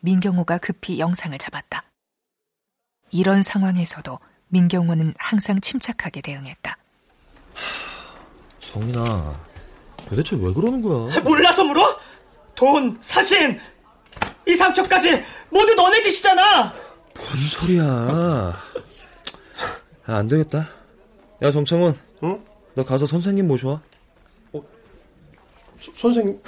민경호가 0.00 0.58
급히 0.58 0.98
영상을 0.98 1.38
잡았다. 1.38 1.84
이런 3.10 3.44
상황에서도 3.44 4.18
민경호는 4.48 5.14
항상 5.18 5.60
침착하게 5.60 6.20
대응했다. 6.20 6.76
성민아, 8.60 9.40
도대체 10.08 10.36
왜 10.36 10.52
그러는 10.52 10.82
거야? 10.82 11.20
몰라서 11.20 11.62
물어? 11.62 11.96
돈, 12.56 12.96
사진, 13.00 13.60
이 14.48 14.54
상처까지 14.56 15.22
모두 15.50 15.74
너네 15.76 16.02
짓이잖아! 16.02 16.74
뭔 17.14 17.36
소리야. 17.46 17.82
아, 20.06 20.14
안 20.16 20.26
되겠다. 20.26 20.77
야, 21.42 21.50
정창훈. 21.50 21.94
응? 22.24 22.44
너 22.74 22.84
가서 22.84 23.06
선생님 23.06 23.46
모셔와. 23.46 23.80
어, 24.52 24.62
서, 25.78 25.92
선생님? 25.94 26.40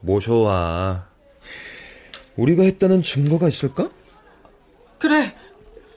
모셔와. 0.00 1.06
우리가 2.36 2.62
했다는 2.64 3.02
증거가 3.02 3.48
있을까? 3.48 3.90
그래, 4.98 5.34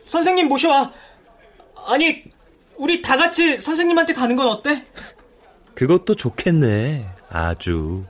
선생님 0.05 0.47
모셔와. 0.47 0.91
아니, 1.87 2.23
우리 2.77 3.01
다 3.01 3.17
같이 3.17 3.57
선생님한테 3.57 4.13
가는 4.13 4.35
건 4.35 4.47
어때? 4.47 4.85
그것도 5.75 6.15
좋겠네. 6.15 7.07
아주. 7.29 8.05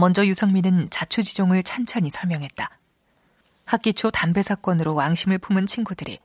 먼저 0.00 0.24
유성민은 0.24 0.90
자초지종을 0.90 1.64
찬찬히 1.64 2.08
설명했다. 2.08 2.70
학기 3.64 3.92
초 3.92 4.12
담배 4.12 4.42
사건으로 4.42 4.94
왕심을 4.94 5.38
품은 5.38 5.66
친구들이 5.66 6.20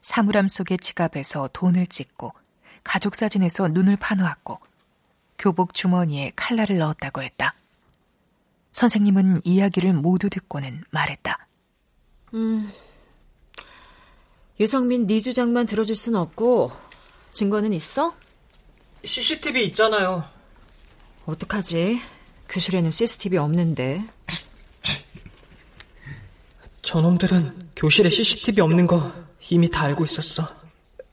사물함 0.00 0.48
속의 0.48 0.78
지갑에서 0.78 1.50
돈을 1.52 1.86
찍고 1.86 2.32
가족 2.82 3.14
사진에서 3.14 3.68
눈을 3.68 3.96
파놓았고 3.96 4.58
교복 5.38 5.72
주머니에 5.72 6.32
칼날을 6.34 6.78
넣었다고 6.78 7.22
했다. 7.22 7.54
선생님은 8.72 9.42
이야기를 9.44 9.92
모두 9.92 10.28
듣고는 10.28 10.82
말했다. 10.90 11.46
음, 12.34 12.72
유성민 14.58 15.06
네 15.06 15.20
주장만 15.20 15.66
들어줄 15.66 15.94
순 15.94 16.16
없고 16.16 16.72
증거는 17.30 17.72
있어? 17.72 18.16
CCTV 19.04 19.66
있잖아요. 19.66 20.24
어떡하지? 21.24 22.00
교실에는 22.52 22.90
CCTV 22.90 23.38
없는데. 23.38 24.02
저놈들은 26.82 27.70
교실에 27.76 28.10
CCTV 28.10 28.60
없는 28.60 28.86
거 28.86 29.10
이미 29.48 29.70
다 29.70 29.84
알고 29.84 30.04
있었어. 30.04 30.46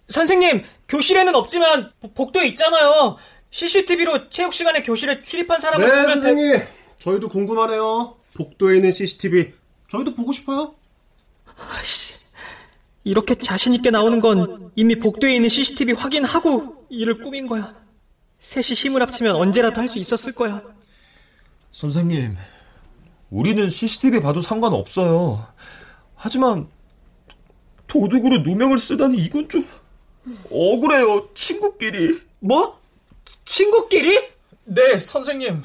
선생님, 0.10 0.64
교실에는 0.90 1.34
없지만 1.36 1.92
복도에 2.14 2.48
있잖아요. 2.50 3.18
CCTV로 3.52 4.30
체육 4.30 4.54
시간에 4.54 4.84
교실에 4.84 5.24
출입한 5.24 5.60
사람을 5.62 5.86
네, 5.88 5.92
보면 6.02 6.22
선생님. 6.22 6.58
돼... 6.58 6.74
저희도 7.00 7.30
궁금하네요. 7.30 8.18
복도에 8.34 8.76
있는 8.78 8.92
CCTV 8.92 9.54
저희도 9.90 10.16
보고 10.16 10.34
싶어요. 10.34 10.76
이렇게 13.06 13.36
자신 13.36 13.74
있게 13.74 13.92
나오는 13.92 14.20
건 14.20 14.72
이미 14.76 15.00
복도에 15.00 15.36
있는 15.36 15.48
CCTV 15.50 15.94
확인하고 15.94 16.86
일을 16.90 17.20
꾸민 17.20 17.48
거야. 17.48 17.74
셋이 18.40 18.76
힘을 18.76 19.02
합치면 19.04 19.36
언제라도 19.36 19.80
할 19.80 19.88
수 19.88 20.00
있었을 20.00 20.34
거야. 20.34 20.62
선생님, 21.72 22.36
우리는 23.30 23.70
CCTV 23.70 24.22
봐도 24.22 24.42
상관없어요. 24.42 25.46
하지만 26.16 26.68
도둑으로 27.88 28.40
누명을 28.40 28.78
쓰다니 28.78 29.18
이건 29.18 29.48
좀 29.50 29.66
억울해요. 30.52 31.30
친구끼리. 31.34 32.20
뭐? 32.40 32.80
친구끼리? 33.46 34.28
네, 34.66 34.98
선생님. 35.00 35.64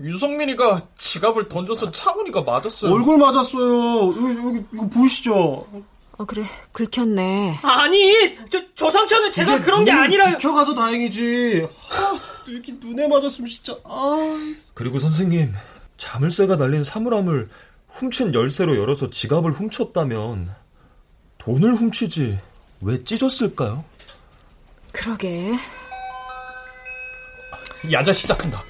유성민이가 0.00 0.88
지갑을 0.94 1.48
던져서 1.48 1.90
창훈이가 1.90 2.42
맞았어요. 2.42 2.92
얼굴 2.92 3.16
맞았어요. 3.18 4.08
여기, 4.08 4.46
여기 4.46 4.64
이거 4.74 4.86
보이시죠? 4.88 5.66
어 6.18 6.24
그래 6.24 6.42
긁혔네. 6.72 7.58
아니 7.62 8.36
저, 8.50 8.60
저 8.74 8.90
상처는 8.90 9.32
제가 9.32 9.60
그런 9.60 9.84
게 9.84 9.90
아니라요. 9.92 10.36
비켜가서 10.36 10.74
다행이지. 10.74 11.66
아, 12.46 12.50
이렇게 12.50 12.72
눈에 12.72 13.08
맞았으면 13.08 13.50
진짜. 13.50 13.76
아. 13.84 14.16
그리고 14.74 14.98
선생님 15.00 15.52
자물쇠가 15.96 16.56
달린 16.56 16.84
사물함을 16.84 17.48
훔친 17.88 18.34
열쇠로 18.34 18.76
열어서 18.76 19.10
지갑을 19.10 19.52
훔쳤다면 19.52 20.54
돈을 21.38 21.74
훔치지 21.74 22.38
왜 22.82 23.04
찢었을까요? 23.04 23.84
그러게. 24.92 25.54
야자 27.90 28.12
시작한다. 28.12 28.62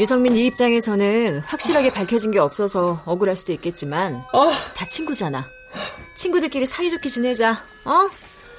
유성민 0.00 0.36
이 0.36 0.46
입장에서는 0.46 1.40
확실하게 1.40 1.92
밝혀진 1.92 2.30
게 2.30 2.38
없어서 2.38 3.02
억울할 3.04 3.36
수도 3.36 3.52
있겠지만 3.52 4.14
어? 4.32 4.50
다 4.74 4.86
친구잖아. 4.86 5.48
친구들끼리 6.14 6.66
사이좋게 6.66 7.08
지내자. 7.08 7.62
어? 7.84 8.08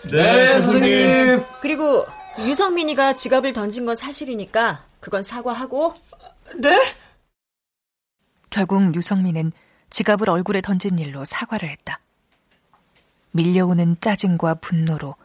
네, 0.10 0.62
선생님. 0.62 1.43
그리고 1.62 2.06
유성민이가 2.39 3.13
지갑을 3.13 3.54
던진 3.54 3.86
건 3.86 3.96
사실이니까 3.96 4.86
그건 5.00 5.22
사과하고. 5.22 5.93
네? 6.56 6.96
결국 8.50 8.93
유성민은 8.96 9.52
지갑을 9.89 10.30
얼굴에 10.30 10.62
던진 10.62 10.98
일로 11.00 11.26
사과를 11.26 11.69
했다. 11.69 12.00
밀려오는 13.32 13.98
짜증과 14.00 14.56
분노로 14.56 15.15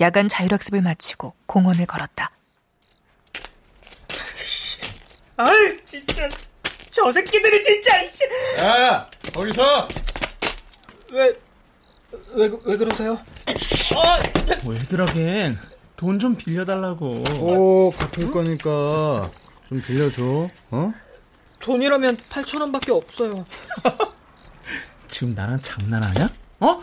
야간 0.00 0.28
자율학습을 0.28 0.82
마치고 0.82 1.34
공원을 1.46 1.86
걸었다. 1.86 2.30
아이 5.36 5.84
진짜 5.84 6.28
저 6.90 7.12
새끼들이 7.12 7.62
진짜 7.62 8.04
야 8.64 9.10
거기서 9.34 9.88
왜 11.12 11.32
왜, 12.34 12.50
왜 12.64 12.76
그러세요? 12.76 13.18
왜 14.66 14.78
그러긴 14.88 15.58
돈 15.96 16.18
좀 16.18 16.36
빌려달라고 16.36 17.24
오 17.40 17.90
갚을 17.90 18.30
거니까 18.30 19.30
좀 19.68 19.80
빌려줘 19.82 20.48
어? 20.70 20.92
돈이라면 21.60 22.16
8천 22.18 22.60
원밖에 22.60 22.92
없어요 22.92 23.46
지금 25.08 25.34
나랑 25.34 25.60
장난하냐? 25.62 26.28
어? 26.60 26.82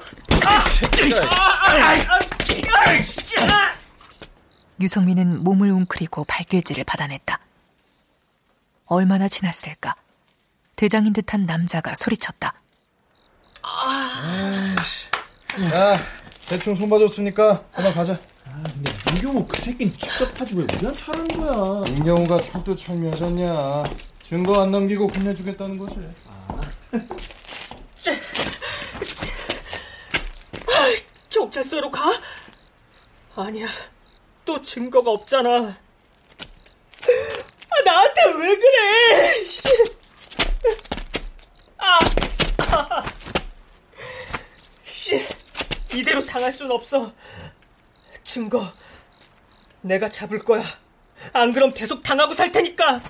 유성민은 4.81 5.43
몸을 5.43 5.69
웅크리고 5.71 6.23
발길질을 6.25 6.83
받아냈다. 6.83 7.39
얼마나 8.85 9.27
지났을까? 9.27 9.95
대장인 10.75 11.13
듯한 11.13 11.45
남자가 11.45 11.93
소리쳤다. 11.95 12.53
야 15.73 15.99
대충 16.47 16.73
손 16.75 16.89
봐줬으니까 16.89 17.63
그만 17.73 17.93
가자 17.93 18.13
아 18.47 18.63
근데 18.63 18.91
민경호 19.13 19.45
그 19.47 19.61
새끼는 19.61 19.93
직접 19.93 20.41
하지 20.41 20.55
왜 20.55 20.63
우리한테 20.63 20.99
하라는 21.03 21.27
거야? 21.37 21.91
민경우가 21.91 22.37
턱도 22.37 22.75
철미하잖냐. 22.75 23.83
증거 24.23 24.61
안 24.61 24.71
남기고 24.71 25.07
끝내주겠다는 25.07 25.77
거지. 25.77 25.99
경찰서로 31.29 31.91
가? 31.91 32.19
아니야. 33.35 33.67
또 34.45 34.61
증거가 34.61 35.11
없잖아. 35.11 35.49
아, 37.69 37.81
나한테 37.85 38.21
왜 38.39 38.55
그래? 38.57 39.45
아, 41.77 41.99
아. 42.57 43.03
씨, 44.83 45.23
이대로 45.93 46.25
당할 46.25 46.51
순 46.51 46.71
없어. 46.71 47.11
증거 48.23 48.73
내가 49.83 50.09
잡을 50.09 50.39
거야 50.39 50.63
안 51.33 51.53
그럼 51.53 51.73
계속 51.73 52.01
당하고 52.01 52.33
살 52.33 52.51
테니까 52.51 53.01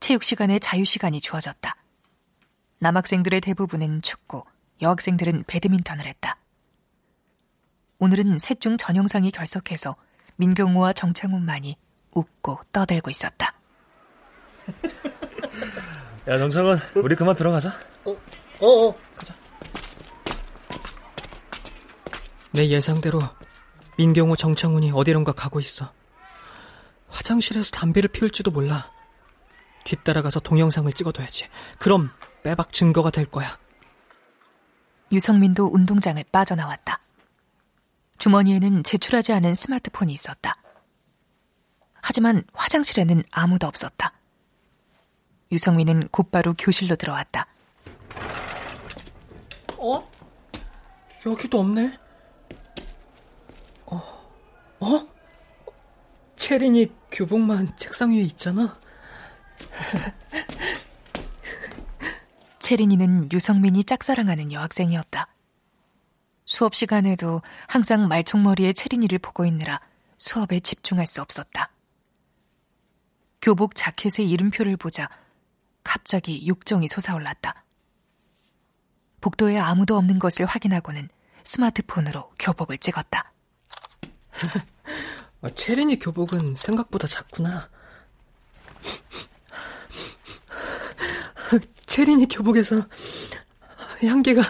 체육 0.00 0.24
시간에 0.24 0.58
자유 0.58 0.86
시간이 0.86 1.20
주어졌다. 1.20 1.76
남학생들의 2.78 3.42
대부분은 3.42 4.00
축구, 4.00 4.42
여학생들은 4.80 5.44
배드민턴을 5.46 6.06
했다. 6.06 6.38
오늘은 7.98 8.38
셋 8.38 8.62
중 8.62 8.78
전영상이 8.78 9.30
결석해서 9.30 9.96
민경우와 10.36 10.94
정창훈만이 10.94 11.76
웃고 12.12 12.60
떠들고 12.72 13.10
있었다. 13.10 13.52
야 16.28 16.38
정창은 16.38 16.78
우리 16.94 17.14
그만 17.14 17.34
들어가자. 17.34 17.72
어어 18.60 18.94
가자. 19.16 19.34
내 22.52 22.68
예상대로 22.68 23.20
민경호 23.96 24.36
정창훈이 24.36 24.92
어디론가 24.92 25.32
가고 25.32 25.60
있어. 25.60 25.92
화장실에서 27.08 27.70
담배를 27.70 28.08
피울지도 28.08 28.50
몰라. 28.50 28.90
뒤따라가서 29.84 30.40
동영상을 30.40 30.92
찍어둬야지. 30.92 31.48
그럼 31.78 32.10
빼박 32.42 32.72
증거가 32.72 33.10
될 33.10 33.24
거야. 33.24 33.58
유성민도 35.10 35.70
운동장을 35.72 36.22
빠져나왔다. 36.30 37.00
주머니에는 38.18 38.84
제출하지 38.84 39.32
않은 39.32 39.54
스마트폰이 39.54 40.12
있었다. 40.12 40.56
하지만 42.02 42.44
화장실에는 42.52 43.22
아무도 43.30 43.66
없었다. 43.66 44.12
유성민은 45.50 46.08
곧바로 46.08 46.54
교실로 46.54 46.96
들어왔다. 46.96 47.46
어? 49.78 50.10
여기도 51.26 51.60
없네. 51.60 51.98
어? 53.86 53.96
어? 54.80 55.08
체린이 56.36 56.92
교복만 57.10 57.76
책상 57.76 58.12
위에 58.12 58.20
있잖아. 58.20 58.78
체린이는 62.58 63.30
유성민이 63.32 63.84
짝사랑하는 63.84 64.52
여학생이었다. 64.52 65.28
수업 66.44 66.74
시간에도 66.74 67.42
항상 67.66 68.08
말총머리에 68.08 68.72
체린이를 68.72 69.18
보고 69.18 69.44
있느라 69.44 69.80
수업에 70.16 70.60
집중할 70.60 71.06
수 71.06 71.20
없었다. 71.22 71.70
교복 73.40 73.74
자켓의 73.74 74.28
이름표를 74.28 74.76
보자 74.76 75.08
갑자기 75.88 76.46
욕정이 76.46 76.86
솟아올랐다. 76.86 77.64
복도에 79.22 79.58
아무도 79.58 79.96
없는 79.96 80.18
것을 80.18 80.44
확인하고는 80.44 81.08
스마트폰으로 81.44 82.30
교복을 82.38 82.76
찍었다. 82.76 83.32
아, 85.40 85.48
체린이 85.54 85.98
교복은 85.98 86.56
생각보다 86.56 87.06
작구나. 87.06 87.70
체린이 91.86 92.28
교복에서 92.28 92.86
향기가 94.02 94.42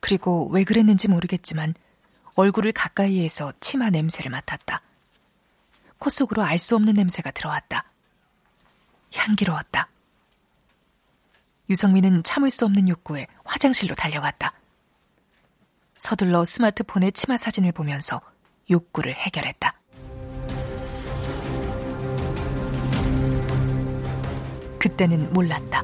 그리고 0.00 0.50
왜 0.50 0.64
그랬는지 0.64 1.08
모르겠지만 1.08 1.72
얼굴을 2.34 2.72
가까이에서 2.72 3.54
치마 3.60 3.88
냄새를 3.88 4.30
맡았다. 4.30 4.82
코 5.98 6.10
속으로 6.10 6.42
알 6.42 6.58
수 6.58 6.74
없는 6.76 6.94
냄새가 6.94 7.30
들어왔다. 7.30 7.84
향기로웠다. 9.14 9.88
유성민은 11.68 12.22
참을 12.22 12.50
수 12.50 12.64
없는 12.64 12.88
욕구에 12.88 13.26
화장실로 13.44 13.94
달려갔다. 13.94 14.52
서둘러 15.96 16.44
스마트폰의 16.44 17.12
치마 17.12 17.36
사진을 17.36 17.72
보면서 17.72 18.20
욕구를 18.70 19.14
해결했다. 19.14 19.74
그때는 24.78 25.32
몰랐다. 25.32 25.82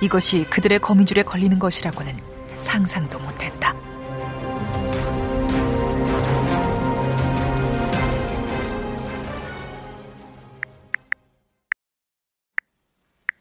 이것이 0.00 0.44
그들의 0.50 0.78
거미줄에 0.80 1.22
걸리는 1.22 1.58
것이라고는 1.58 2.18
상상도 2.58 3.18
못했다. 3.20 3.74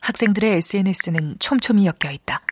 학생들의 0.05 0.57
SNS는 0.57 1.37
촘촘히 1.39 1.87
엮여 1.87 2.11
있다. 2.13 2.43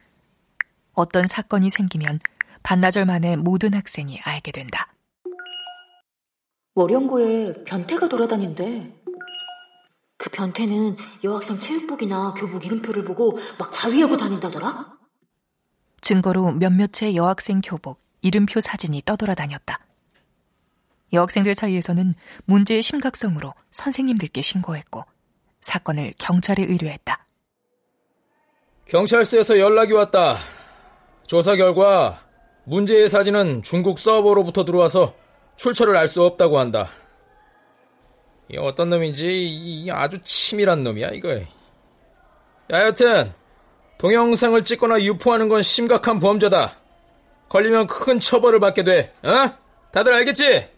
어떤 0.93 1.27
사건이 1.27 1.69
생기면 1.69 2.19
반나절 2.63 3.05
만에 3.05 3.35
모든 3.35 3.75
학생이 3.75 4.19
알게 4.23 4.51
된다. 4.51 4.91
월영고에 6.73 7.63
변태가 7.63 8.09
돌아다닌대. 8.09 8.91
그 10.17 10.29
변태는 10.31 10.97
여학생 11.23 11.59
체육복이나 11.59 12.33
교복 12.33 12.65
이름표를 12.65 13.05
보고 13.05 13.37
막 13.59 13.71
자위하고 13.71 14.17
다닌다더라? 14.17 14.91
증거로 16.01 16.53
몇몇의 16.53 17.15
여학생 17.15 17.61
교복, 17.61 17.99
이름표 18.23 18.61
사진이 18.61 19.03
떠돌아다녔다. 19.05 19.79
여학생들 21.13 21.53
사이에서는 21.53 22.15
문제의 22.45 22.81
심각성으로 22.81 23.53
선생님들께 23.69 24.41
신고했고 24.41 25.05
사건을 25.61 26.13
경찰에 26.17 26.63
의뢰했다. 26.63 27.22
경찰서에서 28.93 29.57
연락이 29.57 29.91
왔다. 29.93 30.37
조사 31.25 31.55
결과 31.55 32.21
문제의 32.65 33.09
사진은 33.09 33.63
중국 33.63 33.97
서버로부터 33.97 34.63
들어와서 34.65 35.15
출처를 35.55 35.97
알 35.97 36.07
수 36.07 36.23
없다고 36.23 36.59
한다. 36.59 36.89
이 38.51 38.57
어떤 38.57 38.91
놈인지 38.91 39.87
아주 39.91 40.19
치밀한 40.21 40.83
놈이야 40.83 41.09
이거. 41.09 41.33
야 41.33 42.83
여튼 42.85 43.33
동영상을 43.97 44.61
찍거나 44.63 45.01
유포하는 45.01 45.49
건 45.49 45.63
심각한 45.63 46.19
범죄다. 46.19 46.77
걸리면 47.49 47.87
큰 47.87 48.19
처벌을 48.19 48.59
받게 48.59 48.83
돼. 48.83 49.11
어? 49.23 49.49
다들 49.91 50.13
알겠지? 50.13 50.69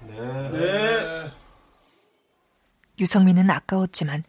네. 0.00 0.50
네. 0.50 1.30
유성민은 2.98 3.50
아까웠지만 3.50 4.24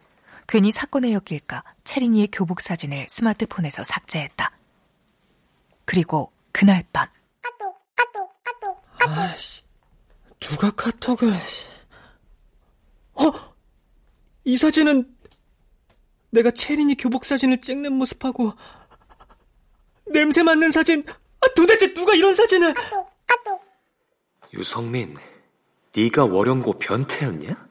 괜히 0.46 0.70
사건에 0.70 1.14
엮일까 1.14 1.62
체린이의 1.90 2.28
교복 2.28 2.60
사진을 2.60 3.06
스마트폰에서 3.08 3.82
삭제했다. 3.82 4.56
그리고 5.84 6.30
그날 6.52 6.84
밤. 6.92 7.08
아씨, 9.00 9.64
누가 10.38 10.70
카톡을... 10.70 11.32
어? 13.14 13.32
이 14.44 14.56
사진은 14.56 15.16
내가 16.30 16.52
체린이 16.52 16.94
교복 16.94 17.24
사진을 17.24 17.60
찍는 17.60 17.92
모습하고 17.94 18.52
냄새 20.06 20.44
맡는 20.44 20.70
사진. 20.70 21.04
아, 21.40 21.48
도대체 21.56 21.92
누가 21.92 22.14
이런 22.14 22.36
사진을? 22.36 22.72
유성민, 24.54 25.16
네가 25.96 26.26
월영고 26.26 26.78
변태였냐? 26.78 27.68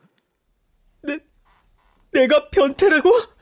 내, 1.04 1.20
내가 2.12 2.50
변태라고? 2.50 3.38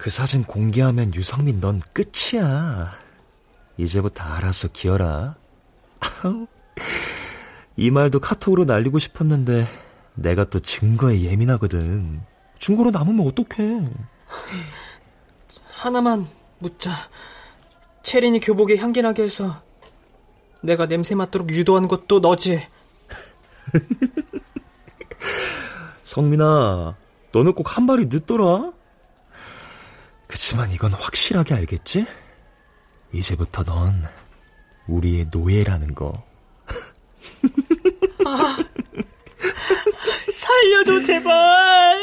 그 0.00 0.08
사진 0.08 0.44
공개하면 0.44 1.14
유성민 1.14 1.60
넌 1.60 1.78
끝이야. 1.92 2.90
이제부터 3.76 4.24
알아서 4.24 4.68
기어라. 4.68 5.36
이 7.76 7.90
말도 7.90 8.18
카톡으로 8.18 8.64
날리고 8.64 8.98
싶었는데 8.98 9.66
내가 10.14 10.44
또 10.44 10.58
증거에 10.58 11.20
예민하거든. 11.20 12.22
증거로 12.58 12.92
남으면 12.92 13.26
어떡해. 13.26 13.90
하나만 15.70 16.26
묻자. 16.60 16.92
체린이 18.02 18.40
교복에 18.40 18.78
향기 18.78 19.02
나게 19.02 19.24
해서 19.24 19.62
내가 20.62 20.86
냄새 20.86 21.14
맡도록 21.14 21.50
유도한 21.50 21.88
것도 21.88 22.20
너지. 22.20 22.58
성민아, 26.04 26.96
너는 27.32 27.52
꼭 27.52 27.76
한 27.76 27.86
발이 27.86 28.06
늦더라. 28.06 28.79
그치만 30.30 30.70
이건 30.70 30.92
확실하게 30.92 31.54
알겠지? 31.54 32.06
이제부터 33.12 33.64
넌 33.64 34.04
우리의 34.86 35.26
노예라는 35.32 35.94
거. 35.96 36.24
아, 38.24 38.56
살려줘, 40.32 41.02
제발! 41.02 41.98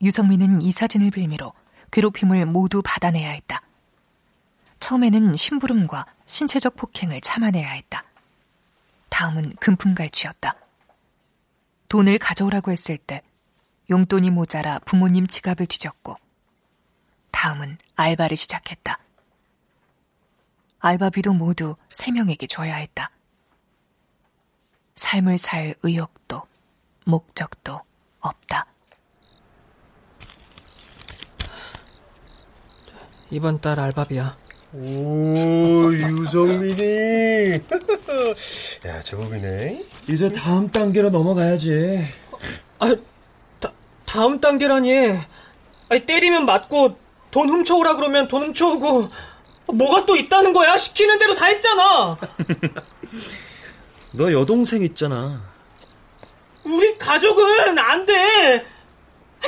유성민은 0.00 0.62
이 0.62 0.72
사진을 0.72 1.10
빌미로 1.10 1.52
괴롭힘을 1.90 2.46
모두 2.46 2.80
받아내야 2.82 3.30
했다. 3.30 3.62
처음에는 4.80 5.36
심부름과 5.36 6.06
신체적 6.24 6.76
폭행을 6.76 7.20
참아내야 7.20 7.70
했다. 7.70 8.04
다음은 9.10 9.56
금품갈취였다. 9.56 10.56
돈을 11.88 12.18
가져오라고 12.18 12.72
했을 12.72 12.96
때 12.96 13.22
용돈이 13.90 14.30
모자라 14.30 14.78
부모님 14.80 15.26
지갑을 15.26 15.66
뒤졌고 15.66 16.16
다음은 17.30 17.78
알바를 17.96 18.36
시작했다. 18.36 18.98
알바비도 20.78 21.32
모두 21.32 21.76
세 21.90 22.10
명에게 22.10 22.46
줘야 22.46 22.76
했다. 22.76 23.10
삶을 24.96 25.38
살 25.38 25.74
의욕도 25.82 26.42
목적도 27.04 27.80
없다. 28.20 28.66
이번 33.30 33.60
달 33.60 33.80
알바비야. 33.80 34.36
오, 34.74 35.92
유성민이. 35.92 37.60
야, 38.86 39.02
제법이네. 39.02 39.84
이제 40.08 40.30
다음 40.32 40.68
단계로 40.68 41.10
넘어가야지. 41.10 42.06
아, 42.78 42.88
다, 42.88 42.94
다음 44.14 44.40
단계라니. 44.40 45.18
아니, 45.88 46.06
때리면 46.06 46.46
맞고, 46.46 46.96
돈 47.32 47.50
훔쳐오라 47.50 47.96
그러면 47.96 48.28
돈 48.28 48.44
훔쳐오고, 48.44 49.10
뭐가 49.72 50.06
또 50.06 50.14
있다는 50.14 50.52
거야? 50.52 50.76
시키는 50.76 51.18
대로 51.18 51.34
다 51.34 51.46
했잖아. 51.46 52.16
너 54.12 54.32
여동생 54.32 54.82
있잖아. 54.82 55.42
우리 56.62 56.96
가족은 56.96 57.76
안 57.76 58.06
돼. 58.06 58.64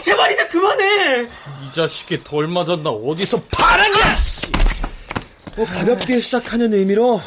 제발 0.03 0.33
이제 0.33 0.49
그만해. 0.49 1.23
이 1.23 1.73
자식이 1.73 2.25
덜 2.25 2.49
맞았나 2.49 2.91
어디서 2.91 3.41
파랑이야! 3.53 4.17
뭐 5.57 5.65
가볍게 5.65 6.19
시작하는 6.19 6.75
의미로 6.75 7.21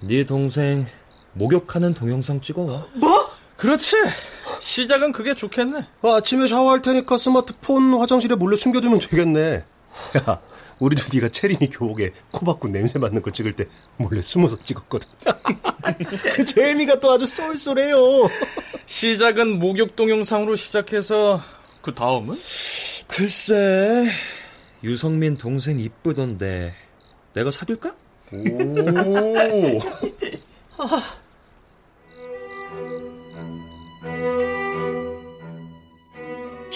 네 0.00 0.24
동생 0.24 0.86
목욕하는 1.34 1.94
동영상 1.94 2.40
찍어와. 2.40 2.86
뭐? 2.94 3.30
그렇지. 3.56 3.96
시작은 4.60 5.12
그게 5.12 5.34
좋겠네. 5.34 5.86
어, 6.02 6.14
아침에 6.14 6.46
샤워할 6.46 6.82
테니까 6.82 7.16
스마트폰 7.16 7.94
화장실에 7.98 8.34
몰래 8.34 8.56
숨겨두면 8.56 9.00
되겠네. 9.00 9.64
야, 10.18 10.40
우리도 10.78 11.04
네가 11.12 11.30
체린이 11.30 11.70
교복에 11.70 12.12
코 12.30 12.44
박고 12.44 12.68
냄새 12.68 12.98
맡는 12.98 13.22
거 13.22 13.30
찍을 13.30 13.54
때 13.54 13.66
몰래 13.96 14.20
숨어서 14.20 14.58
찍었거든. 14.62 15.08
그 16.34 16.44
재미가 16.44 17.00
또 17.00 17.12
아주 17.12 17.24
쏠쏠해요. 17.26 18.28
시작은 18.84 19.58
목욕 19.58 19.96
동영상으로 19.96 20.56
시작해서 20.56 21.40
그 21.80 21.94
다음은? 21.94 22.38
글쎄, 23.06 24.06
유성민 24.82 25.36
동생 25.36 25.78
이쁘던데 25.80 26.74
내가 27.32 27.50
사귈까? 27.50 27.94
오. 28.32 29.80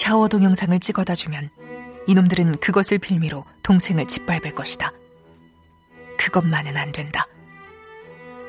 샤워 0.01 0.27
동영상을 0.27 0.79
찍어다 0.79 1.13
주면 1.13 1.51
이놈들은 2.07 2.57
그것을 2.57 2.97
빌미로 2.97 3.45
동생을 3.61 4.07
짓밟을 4.07 4.55
것이다. 4.55 4.91
그것만은 6.17 6.75
안 6.75 6.91
된다. 6.91 7.27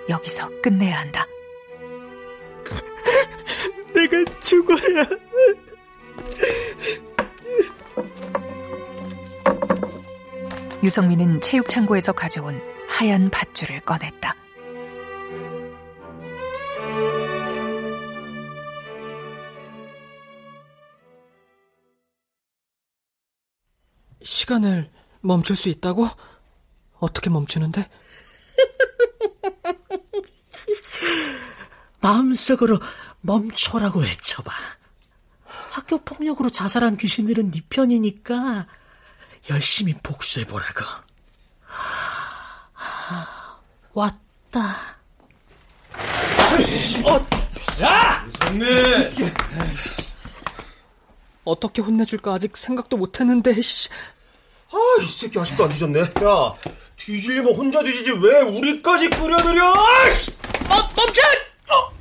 여기서 0.09 0.49
끝내야 0.63 0.99
한다. 0.99 1.27
내가 3.95 4.25
죽어야. 4.41 5.05
유성민은 10.83 11.43
체육창고에서 11.43 12.15
가져온 12.15 12.63
하얀 12.89 13.29
밧줄을 13.29 13.81
꺼냈다. 13.81 14.42
시간을 24.25 24.91
멈출 25.21 25.57
수 25.57 25.69
있다고? 25.69 26.09
어떻게 26.99 27.31
멈추는데? 27.31 27.89
마음속으로 32.01 32.79
멈춰라고 33.21 34.01
외쳐봐. 34.01 34.51
학교 35.73 35.99
폭력으로 35.99 36.51
자살한 36.51 36.97
귀신들은 36.97 37.51
네 37.51 37.61
편이니까 37.69 38.67
열심히 39.51 39.95
복수해보라고. 40.03 40.85
왔다. 43.95 44.97
어, 47.05 47.27
야! 47.83 48.27
성미! 48.41 48.65
어떻게 51.45 51.83
혼내줄까 51.83 52.35
아직 52.35 52.57
생각도 52.57 52.97
못했는데. 52.97 53.61
씨. 53.61 53.89
아, 54.71 54.77
이 55.03 55.07
새끼 55.07 55.39
아직도 55.39 55.65
안 55.65 55.71
뒤졌네. 55.71 56.01
야, 56.01 56.55
뒤질리면 56.97 57.55
혼자 57.55 57.83
뒤지지 57.83 58.13
왜 58.13 58.41
우리까지 58.43 59.11
끌어들여? 59.11 59.75
아이씨! 59.75 60.31
어, 60.69 60.89
멈춰! 60.97 61.23
어. 61.69 61.93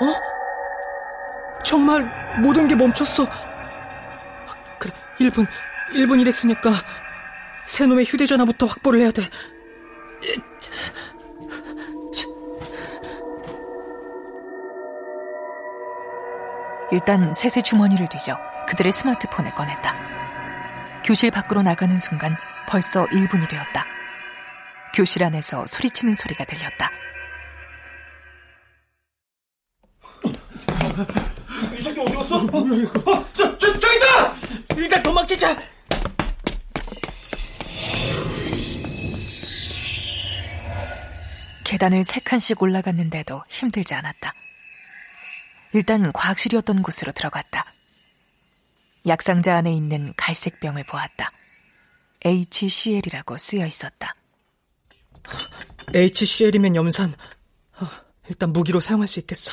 어? 0.00 1.62
정말 1.64 2.40
모든 2.40 2.68
게 2.68 2.76
멈췄어. 2.76 3.26
그래, 4.78 4.92
1분, 5.18 5.44
1분 5.92 6.20
이랬으니까 6.20 6.70
새 7.66 7.86
놈의 7.86 8.04
휴대전화부터 8.06 8.66
확보를 8.66 9.00
해야 9.00 9.10
돼. 9.10 9.22
일단 16.90 17.32
셋의 17.32 17.62
주머니를 17.62 18.08
뒤져 18.08 18.36
그들의 18.66 18.92
스마트폰을 18.92 19.54
꺼냈다. 19.54 19.94
교실 21.04 21.30
밖으로 21.30 21.62
나가는 21.62 21.98
순간 21.98 22.36
벌써 22.68 23.06
1분이 23.06 23.48
되었다. 23.48 23.86
교실 24.94 25.22
안에서 25.24 25.64
소리치는 25.66 26.14
소리가 26.14 26.44
들렸다. 26.44 26.90
이 31.78 31.82
새끼 31.82 32.00
어디 32.00 32.14
갔어? 32.14 32.36
어, 32.36 33.24
저, 33.32 33.58
저, 33.58 33.78
저기다! 33.78 34.34
일단 34.76 35.02
도망치자! 35.02 35.56
계단을 41.68 42.02
세 42.02 42.18
칸씩 42.20 42.62
올라갔는데도 42.62 43.42
힘들지 43.46 43.92
않았다. 43.92 44.32
일단 45.74 46.10
과학실이었던 46.14 46.82
곳으로 46.82 47.12
들어갔다. 47.12 47.66
약상자 49.06 49.54
안에 49.56 49.70
있는 49.74 50.14
갈색 50.16 50.60
병을 50.60 50.84
보았다. 50.84 51.28
HCl이라고 52.24 53.36
쓰여 53.36 53.66
있었다. 53.66 54.14
HCl이면 55.92 56.74
염산. 56.74 57.14
어, 57.80 57.86
일단 58.30 58.50
무기로 58.54 58.80
사용할 58.80 59.06
수 59.06 59.18
있겠어. 59.20 59.52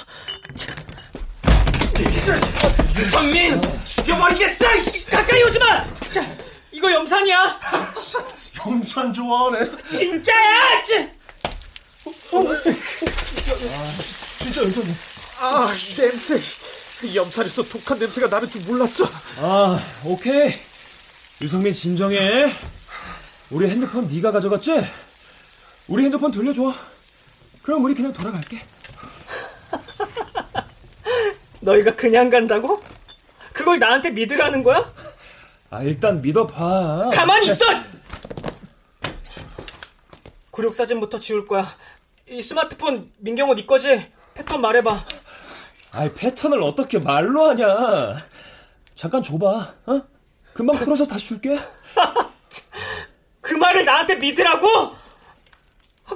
유성민! 2.95 3.61
죽여버리겠어! 3.83 4.65
가까이 5.09 5.43
오지 5.43 5.59
마! 5.59 5.93
자, 6.09 6.25
이거 6.71 6.89
염산이야! 6.93 7.59
염산 8.65 9.11
좋아하네. 9.11 9.69
진짜야! 9.83 10.55
진짜 14.39 14.61
염산이야. 14.63 14.93
아, 15.39 15.67
냄새. 15.97 16.39
염살에서 17.13 17.63
독한 17.63 17.97
냄새가 17.99 18.27
나는 18.27 18.49
줄 18.49 18.61
몰랐어. 18.61 19.05
아, 19.39 19.79
오케이. 20.03 20.53
유성민 21.41 21.73
진정해. 21.73 22.51
우리 23.51 23.69
핸드폰 23.69 24.07
네가 24.07 24.31
가져갔지? 24.31 24.71
우리 25.87 26.05
핸드폰 26.05 26.31
돌려줘. 26.31 26.73
그럼 27.61 27.83
우리 27.83 27.93
그냥 27.93 28.11
돌아갈게. 28.13 28.61
너희가 31.61 31.95
그냥 31.95 32.29
간다고? 32.29 32.81
그걸 33.53 33.79
나한테 33.79 34.11
믿으라는 34.11 34.63
거야? 34.63 34.91
아, 35.69 35.81
일단 35.81 36.21
믿어봐. 36.21 37.09
가만히 37.13 37.47
있어! 37.47 37.65
구력 40.51 40.73
사진부터 40.73 41.19
지울 41.19 41.45
거야. 41.47 41.75
이 42.27 42.41
스마트폰 42.41 43.11
민경호 43.17 43.55
네 43.55 43.67
거지? 43.67 44.11
패턴 44.33 44.61
말해봐. 44.61 45.05
아이, 45.91 46.13
패턴을 46.13 46.61
어떻게 46.61 46.99
말로 46.99 47.49
하냐. 47.49 48.25
잠깐 48.95 49.21
줘봐, 49.21 49.73
어? 49.85 50.01
금방 50.53 50.75
풀어서 50.77 51.05
다시 51.05 51.27
줄게. 51.27 51.57
그 53.41 53.53
말을 53.53 53.85
나한테 53.85 54.15
믿으라고? 54.15 54.67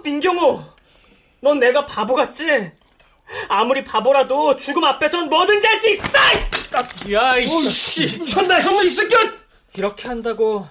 민경호, 0.04 0.64
넌 1.42 1.60
내가 1.60 1.86
바보 1.86 2.16
같지? 2.16 2.72
아무리 3.48 3.84
바보라도 3.84 4.58
죽음 4.58 4.84
앞에선 4.84 5.30
뭐든지 5.30 5.68
할 5.68 5.80
수 5.80 5.90
있어! 5.90 7.12
야, 7.14 7.38
이씨, 7.38 8.26
천나 8.26 8.60
형만 8.60 8.86
이 8.86 8.90
새끼! 8.90 9.16
이렇게 9.76 10.08
한다고 10.08 10.68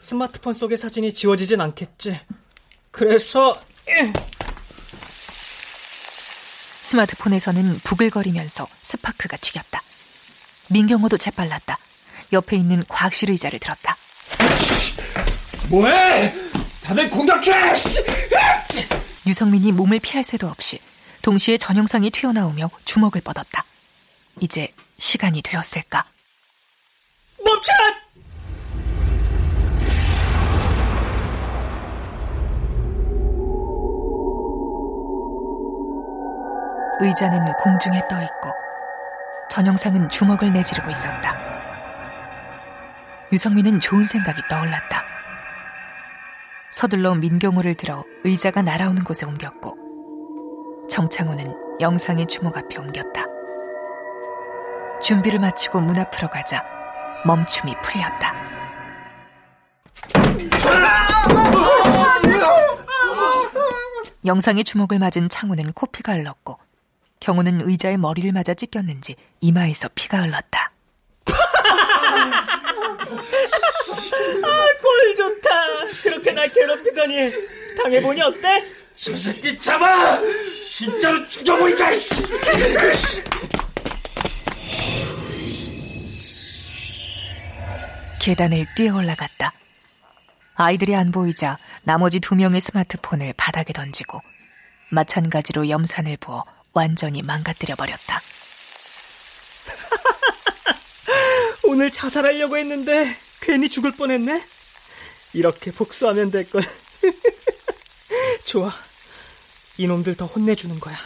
스마트폰 0.00 0.54
속의 0.54 0.78
사진이 0.78 1.12
지워지진 1.12 1.60
않겠지. 1.60 2.18
그래서 2.90 3.54
스마트폰에서는 6.92 7.80
부글거리면서 7.84 8.68
스파크가 8.82 9.36
튀겼다. 9.38 9.82
민경호도 10.68 11.16
재빨랐다. 11.16 11.78
옆에 12.32 12.56
있는 12.56 12.84
과학실 12.88 13.30
의자를 13.30 13.58
들었다. 13.58 13.96
뭐해? 15.68 16.34
다들 16.82 17.08
공격해! 17.08 17.52
유성민이 19.26 19.72
몸을 19.72 20.00
피할 20.00 20.22
새도 20.24 20.48
없이 20.48 20.80
동시에 21.22 21.56
전영상이 21.56 22.10
튀어나오며 22.10 22.70
주먹을 22.84 23.20
뻗었다. 23.22 23.64
이제 24.40 24.72
시간이 24.98 25.42
되었을까? 25.42 26.04
멈춰! 27.42 27.72
의자는 37.02 37.52
공중에 37.54 38.00
떠 38.08 38.22
있고 38.22 38.52
전영상은 39.50 40.08
주먹을 40.08 40.52
내지르고 40.52 40.90
있었다. 40.90 41.36
유성민은 43.32 43.80
좋은 43.80 44.04
생각이 44.04 44.40
떠올랐다. 44.48 45.04
서둘러 46.70 47.14
민경호를 47.16 47.74
들어 47.74 48.04
의자가 48.24 48.62
날아오는 48.62 49.02
곳에 49.04 49.26
옮겼고 49.26 49.76
정창호는 50.88 51.80
영상의 51.80 52.26
주먹 52.26 52.56
앞에 52.56 52.78
옮겼다. 52.78 53.24
준비를 55.02 55.40
마치고 55.40 55.80
문 55.80 55.98
앞으로 55.98 56.28
가자 56.28 56.64
멈춤이 57.26 57.74
풀렸다. 57.82 58.34
영상의 64.24 64.62
주먹을 64.62 65.00
맞은 65.00 65.28
창호는 65.28 65.72
코피가 65.72 66.12
흘렀고 66.12 66.58
경호는 67.22 67.68
의자에 67.68 67.96
머리를 67.98 68.32
맞아 68.32 68.52
찢겼는지 68.52 69.14
이마에서 69.40 69.88
피가 69.94 70.22
흘렀다. 70.22 70.72
아, 74.42 74.66
꼴 74.82 75.14
좋다. 75.14 75.50
그렇게 76.02 76.32
날 76.32 76.48
괴롭히더니 76.48 77.30
당해보니 77.80 78.22
어때? 78.22 78.66
저 78.96 79.16
새끼 79.16 79.56
잡아! 79.60 80.18
진짜로 80.68 81.24
죽여버리자! 81.28 81.90
계단을 88.20 88.66
뛰어 88.76 88.96
올라갔다. 88.96 89.52
아이들이 90.56 90.96
안 90.96 91.12
보이자 91.12 91.56
나머지 91.84 92.18
두 92.18 92.34
명의 92.34 92.60
스마트폰을 92.60 93.32
바닥에 93.36 93.72
던지고 93.72 94.20
마찬가지로 94.90 95.68
염산을 95.68 96.16
부어 96.16 96.44
완전히 96.72 97.22
망가뜨려 97.22 97.76
버렸다. 97.76 98.20
오늘 101.64 101.90
자살하려고 101.90 102.56
했는데 102.56 103.16
괜히 103.40 103.68
죽을 103.68 103.92
뻔했네. 103.92 104.44
이렇게 105.34 105.70
복수하면 105.70 106.30
될 106.30 106.48
걸. 106.48 106.62
좋아. 108.44 108.72
이놈들 109.78 110.16
더 110.16 110.26
혼내주는 110.26 110.78
거야. 110.80 110.96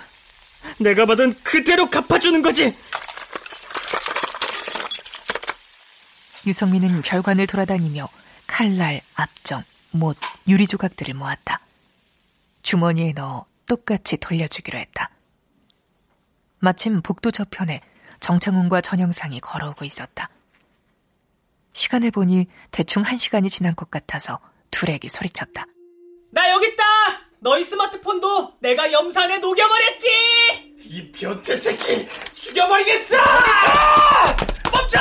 내가 0.79 1.07
받은 1.07 1.35
그대로 1.43 1.89
갚아주는 1.89 2.43
거지. 2.43 2.77
유성민은 6.47 7.03
별관을 7.03 7.47
돌아다니며 7.47 8.09
칼날, 8.47 9.01
앞정, 9.15 9.65
못, 9.91 10.17
유리 10.47 10.67
조각들을 10.67 11.15
모았다. 11.15 11.61
주머니에 12.63 13.13
넣어 13.13 13.47
똑같이 13.67 14.17
돌려주기로 14.17 14.79
했다. 14.79 15.11
마침 16.67 17.01
복도 17.01 17.31
저편에 17.31 17.81
정창훈과 18.19 18.81
전영상이 18.81 19.39
걸어오고 19.39 19.85
있었다. 19.85 20.31
시간을 21.73 22.11
보니 22.11 22.47
대충 22.73 23.05
한 23.05 23.19
시간이 23.19 23.49
지난 23.51 23.77
것 23.77 23.89
같아서 23.89 24.41
둘에게 24.73 25.09
소리쳤다. 25.09 25.67
나 26.33 26.51
여기 26.51 26.67
있다. 26.67 26.83
너희 27.39 27.65
스마트폰도 27.65 28.55
내가 28.59 28.91
염산에 28.91 29.39
녹여버렸지. 29.39 30.09
이 30.81 31.13
변태 31.13 31.57
새끼 31.57 32.09
죽여버리겠어! 32.33 33.17
멈춰! 34.73 34.99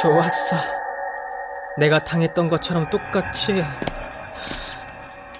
좋았어. 0.00 0.79
내가 1.78 2.04
당했던 2.04 2.48
것처럼 2.48 2.90
똑같이 2.90 3.64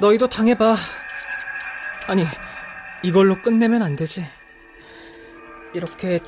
너희도 0.01 0.29
당해봐. 0.29 0.77
아니, 2.07 2.25
이걸로 3.03 3.41
끝내면 3.43 3.83
안 3.83 3.97
되지. 3.97 4.27
이렇게 5.73 6.21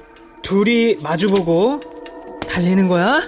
둘이 0.42 0.96
마주보고 1.02 1.80
달리는 2.48 2.86
거야? 2.88 3.20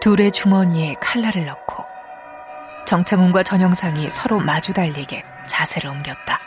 둘의 0.00 0.32
주머니에 0.32 0.94
칼날을 1.00 1.46
넣고 1.46 1.84
정창훈과 2.86 3.44
전영상이 3.44 4.10
서로 4.10 4.40
마주 4.40 4.72
달리게 4.72 5.22
자세를 5.46 5.88
옮겼다. 5.90 6.38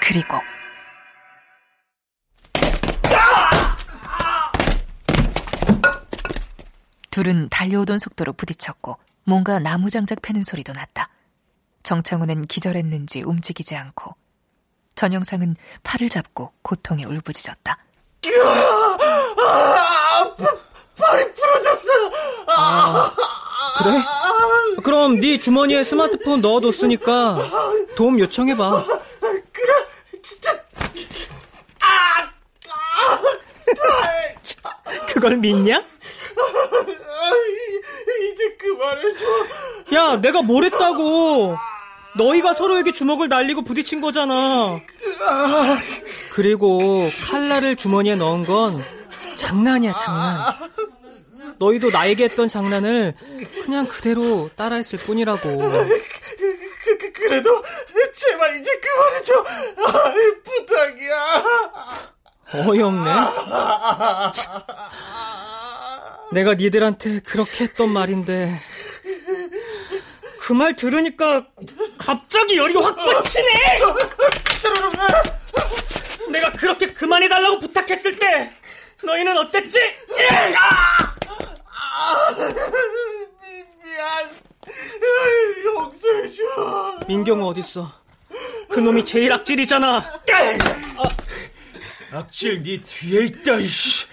그리고 0.00 0.38
둘은 7.18 7.48
달려오던 7.48 7.98
속도로 7.98 8.32
부딪혔고 8.34 8.96
뭔가 9.24 9.58
나무장작 9.58 10.22
패는 10.22 10.44
소리도 10.44 10.72
났다. 10.72 11.08
정창훈은 11.82 12.42
기절했는지 12.46 13.22
움직이지 13.22 13.74
않고 13.74 14.14
전영상은 14.94 15.56
팔을 15.82 16.10
잡고 16.10 16.52
고통에 16.62 17.04
울부짖었다. 17.04 17.76
아, 19.36 20.34
팔이 20.96 21.32
부러졌어. 21.32 21.90
아, 22.46 23.12
그래? 23.78 24.82
그럼 24.84 25.20
네 25.20 25.40
주머니에 25.40 25.82
스마트폰 25.82 26.40
넣어뒀으니까 26.40 27.50
도움 27.96 28.20
요청해봐. 28.20 28.84
그래, 29.50 29.74
진짜. 30.22 30.52
아, 31.82 32.30
아, 34.62 35.06
그걸 35.08 35.36
믿냐? 35.38 35.82
이제 38.32 38.56
그만해줘. 38.56 39.24
야, 39.94 40.16
내가 40.20 40.42
뭘 40.42 40.64
했다고. 40.64 41.56
너희가 42.16 42.54
서로에게 42.54 42.90
주먹을 42.92 43.28
날리고 43.28 43.62
부딪힌 43.62 44.00
거잖아. 44.00 44.80
그리고 46.32 47.08
칼날을 47.30 47.76
주머니에 47.76 48.16
넣은 48.16 48.44
건 48.44 48.82
장난이야, 49.36 49.92
장난. 49.92 50.54
너희도 51.58 51.90
나에게 51.90 52.24
했던 52.24 52.48
장난을 52.48 53.14
그냥 53.64 53.86
그대로 53.86 54.48
따라했을 54.56 54.98
뿐이라고. 55.00 55.58
그, 55.58 56.98
그, 56.98 57.12
그래도 57.12 57.62
제발 58.14 58.56
이제 58.58 58.70
그만해줘. 58.80 59.44
아, 59.84 60.12
부탁이야. 60.44 61.44
어이없네. 62.68 63.10
내가 66.32 66.54
니들한테 66.54 67.20
그렇게 67.20 67.64
했던 67.64 67.90
말인데 67.90 68.60
그 70.40 70.54
말 70.54 70.74
들으니까 70.74 71.46
갑자기 71.98 72.56
열이 72.56 72.72
확 72.74 72.96
뻗치네. 72.96 73.78
내가 76.32 76.52
그렇게 76.52 76.86
그만해달라고 76.92 77.58
부탁했을 77.58 78.18
때 78.18 78.50
너희는 79.04 79.36
어땠지? 79.36 79.78
미안. 83.84 84.30
용서해줘. 85.64 86.42
민경우 87.08 87.46
어딨어? 87.50 87.92
그 88.70 88.80
놈이 88.80 89.04
제일 89.04 89.30
악질이잖아. 89.32 89.96
아, 89.98 91.08
악질 92.12 92.62
네 92.62 92.82
뒤에 92.84 93.24
있다. 93.26 93.56
이씨. 93.56 94.06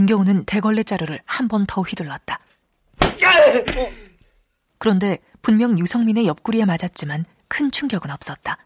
민경우는 0.00 0.44
대걸레 0.44 0.82
자루를 0.82 1.20
한 1.24 1.48
번 1.48 1.64
더 1.66 1.80
휘둘렀다. 1.80 2.38
그런데 4.78 5.18
분명 5.40 5.78
유성민의 5.78 6.26
옆구리에 6.26 6.66
맞았지만 6.66 7.24
큰 7.48 7.70
충격은 7.70 8.10
없었다. 8.10 8.58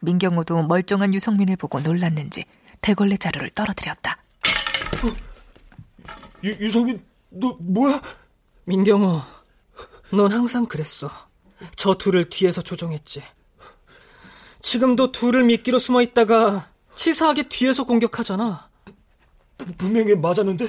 민경우도 0.00 0.64
멀쩡한 0.64 1.14
유성민을 1.14 1.56
보고 1.56 1.78
놀랐는지 1.80 2.44
대걸레 2.80 3.18
자루를 3.18 3.50
떨어뜨렸다. 3.50 4.18
유, 6.44 6.50
유성민, 6.58 7.04
너 7.30 7.56
뭐야? 7.60 8.00
민경우, 8.64 9.20
넌 10.10 10.32
항상 10.32 10.66
그랬어. 10.66 11.08
저 11.76 11.94
둘을 11.94 12.28
뒤에서 12.28 12.62
조종했지. 12.62 13.22
지금도 14.60 15.12
둘을 15.12 15.44
미끼로 15.44 15.78
숨어 15.78 16.02
있다가 16.02 16.68
치사하게 16.96 17.44
뒤에서 17.44 17.84
공격하잖아. 17.84 18.68
분명히 19.78 20.14
맞았는데 20.14 20.66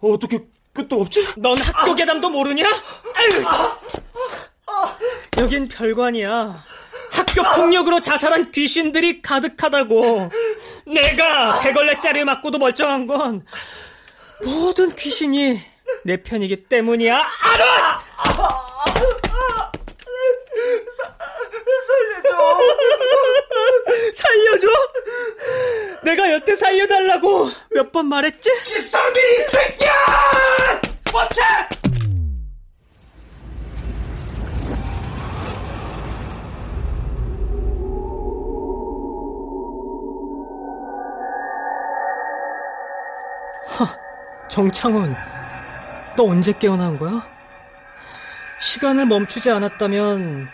어떻게 0.00 0.40
끝도 0.72 1.00
없지? 1.02 1.26
넌 1.36 1.58
학교 1.58 1.94
계담도 1.94 2.30
모르냐? 2.30 2.64
여긴 5.38 5.68
별관이야. 5.68 6.64
학교 7.12 7.42
폭력으로 7.56 8.00
자살한 8.00 8.50
귀신들이 8.52 9.20
가득하다고. 9.22 10.30
내가 10.86 11.60
대걸레 11.60 11.98
짜리 12.00 12.24
맞고도 12.24 12.58
멀쩡한 12.58 13.06
건 13.06 13.44
모든 14.44 14.90
귀신이 14.94 15.60
내 16.04 16.22
편이기 16.22 16.64
때문이야. 16.64 17.16
알아! 17.16 18.02
살려줘. 21.86 22.28
살려줘? 24.14 24.68
내가 26.12 26.30
여태 26.30 26.54
살려달라고 26.56 27.48
몇 27.74 27.90
번 27.92 28.06
말했지? 28.06 28.50
이상민 28.50 29.16
이 29.16 29.50
새끼야! 29.50 29.92
멈춰! 31.12 31.42
허, 43.78 43.86
정창훈, 44.48 45.14
너 46.16 46.24
언제 46.24 46.52
깨어난 46.52 46.98
거야? 46.98 47.26
시간을 48.60 49.06
멈추지 49.06 49.50
않았다면 49.50 50.48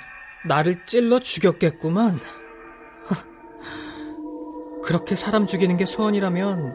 나를 0.46 0.86
찔러 0.86 1.18
죽였겠구만. 1.18 2.20
그렇게 4.88 5.16
사람 5.16 5.46
죽이는 5.46 5.76
게 5.76 5.84
소원이라면 5.84 6.74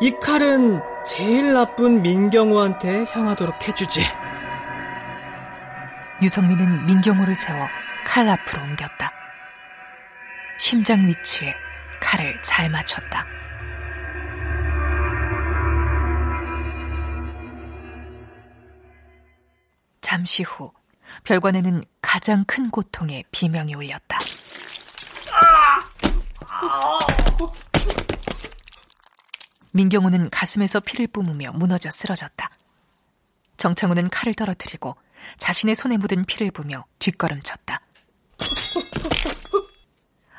이 0.00 0.10
칼은 0.20 0.82
제일 1.06 1.52
나쁜 1.52 2.02
민경우한테 2.02 3.04
향하도록 3.04 3.68
해주지. 3.68 4.00
유성민은 6.20 6.86
민경우를 6.86 7.36
세워 7.36 7.68
칼 8.04 8.28
앞으로 8.28 8.62
옮겼다. 8.64 9.12
심장 10.58 11.06
위치에 11.06 11.54
칼을 12.00 12.42
잘 12.42 12.68
맞췄다. 12.68 13.24
잠시 20.00 20.42
후 20.42 20.72
별관에는 21.22 21.84
가장 22.02 22.44
큰 22.48 22.68
고통의 22.68 23.22
비명이 23.30 23.74
울렸다. 23.74 24.18
민경우는 29.72 30.30
가슴에서 30.30 30.80
피를 30.80 31.06
뿜으며 31.06 31.52
무너져 31.52 31.90
쓰러졌다. 31.90 32.50
정창우는 33.56 34.10
칼을 34.10 34.34
떨어뜨리고 34.34 34.96
자신의 35.36 35.74
손에 35.74 35.96
묻은 35.98 36.24
피를 36.24 36.50
보며 36.50 36.84
뒷걸음쳤다. 36.98 37.80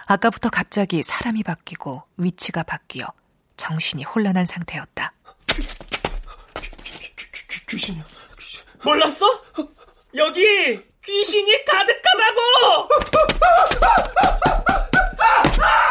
아까부터 0.06 0.50
갑자기 0.50 1.04
사람이 1.04 1.44
바뀌고 1.44 2.04
위치가 2.18 2.64
바뀌어 2.64 3.08
정신이 3.58 4.04
혼란한 4.04 4.46
상태였다. 4.46 5.14
귀신이야. 7.70 8.04
몰랐어? 8.84 9.26
여기 10.16 10.84
귀신이 11.04 11.64
가득하다고! 11.64 12.90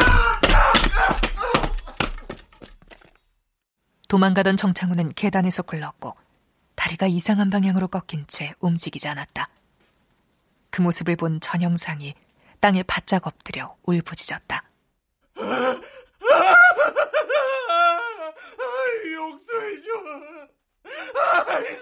도망가던 4.11 4.57
정창우는 4.57 5.07
계단에서 5.15 5.63
굴렀고 5.63 6.17
다리가 6.75 7.07
이상한 7.07 7.49
방향으로 7.49 7.87
꺾인 7.87 8.25
채 8.27 8.51
움직이지 8.59 9.07
않았다. 9.07 9.47
그 10.69 10.81
모습을 10.81 11.15
본 11.15 11.39
전영상이 11.39 12.13
땅에 12.59 12.83
바짝 12.83 13.25
엎드려 13.25 13.77
울부짖었다. 13.83 14.63
용서해줘. 19.13 19.87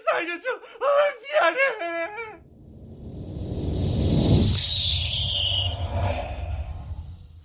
살려줘. 0.05 0.61
미안해. 1.23 2.39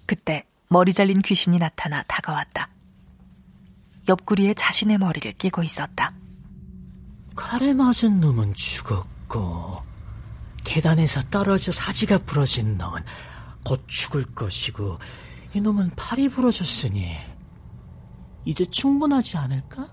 그때 0.05 0.45
머리 0.69 0.93
잘린 0.93 1.23
귀신이 1.23 1.59
나타나 1.59 2.03
다가왔다. 2.07 2.74
옆구리에 4.09 4.55
자신의 4.55 4.99
머리를 4.99 5.33
끼고 5.33 5.63
있었다. 5.63 6.13
칼에 7.35 7.75
맞은 7.75 8.21
놈은 8.21 8.55
죽었고 8.55 9.83
계단에서 10.63 11.23
떨어져 11.31 11.73
사지가 11.73 12.19
부러진 12.19 12.79
놈은 12.79 13.03
곧 13.65 13.85
죽을 13.87 14.25
것이고 14.35 14.99
이놈은 15.55 15.91
팔이 15.97 16.29
부러졌으니 16.29 17.17
이제 18.45 18.65
충분하지 18.65 19.37
않을까? 19.37 19.89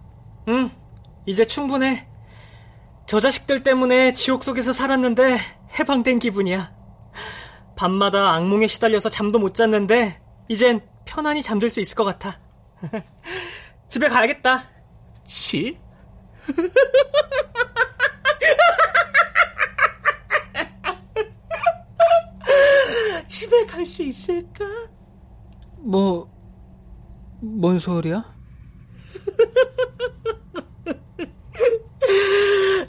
응, 0.50 0.70
이제 1.26 1.46
충분해. 1.46 2.08
저 3.08 3.20
자식들 3.20 3.64
때문에 3.64 4.14
지옥 4.14 4.44
속에서 4.44 4.72
살았는데 4.72 5.38
해방된 5.80 6.20
기분이야. 6.20 6.74
밤마다 7.76 8.34
악몽에 8.34 8.68
시달려서 8.68 9.10
잠도 9.10 9.40
못 9.40 9.56
잤는데 9.56 10.22
이젠 10.48 10.82
편안히 11.06 11.42
잠들 11.42 11.70
수 11.70 11.80
있을 11.80 11.96
것 11.96 12.04
같아. 12.04 12.40
집에 13.92 14.08
가야겠다. 14.08 14.64
집? 15.26 15.78
집에 23.28 23.66
갈 23.66 23.86
수 23.86 24.04
있을까? 24.04 24.64
뭐, 25.80 26.30
뭔 27.42 27.78
소리야? 27.78 28.24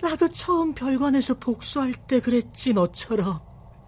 나도 0.02 0.28
처음 0.28 0.72
별관에서 0.74 1.34
복수할 1.34 1.94
때 1.94 2.20
그랬지, 2.20 2.72
너처럼. 2.74 3.40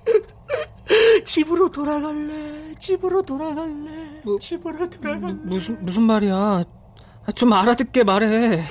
집으로 1.24 1.70
돌아갈래, 1.70 2.74
집으로 2.78 3.22
돌아갈래, 3.22 4.22
뭐, 4.24 4.36
집으로 4.38 4.88
돌아갈래. 4.90 5.32
무슨, 5.34 5.84
무슨 5.84 6.02
말이야? 6.02 6.64
좀 7.32 7.52
알아듣게 7.52 8.04
말해. 8.04 8.68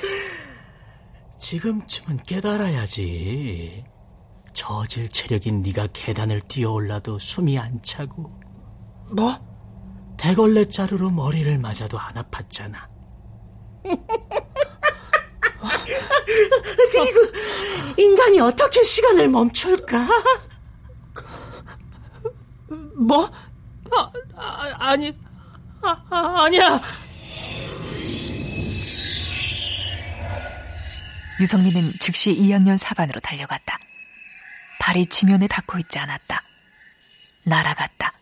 지금쯤은 1.38 2.18
깨달아야지. 2.24 3.84
저질 4.52 5.08
체력인 5.08 5.62
네가 5.62 5.88
계단을 5.92 6.40
뛰어올라도 6.42 7.18
숨이 7.18 7.58
안 7.58 7.82
차고. 7.82 8.30
뭐? 9.10 9.34
대걸레 10.16 10.66
자루로 10.66 11.10
머리를 11.10 11.58
맞아도 11.58 11.98
안 11.98 12.14
아팠잖아. 12.14 12.76
그리고 16.92 17.20
인간이 17.98 18.40
어떻게 18.40 18.82
시간을 18.82 19.28
멈출까? 19.28 20.06
뭐? 22.96 23.30
아, 23.92 24.10
아 24.36 24.70
아니, 24.78 25.12
아, 25.82 25.96
아, 26.10 26.44
아니야. 26.44 26.80
유성민은 31.40 31.94
즉시 32.00 32.34
2학년 32.34 32.78
4반으로 32.78 33.20
달려갔다. 33.22 33.78
발이 34.78 35.06
지면에 35.06 35.46
닿고 35.48 35.78
있지 35.80 35.98
않았다. 35.98 36.42
날아갔다. 37.44 38.12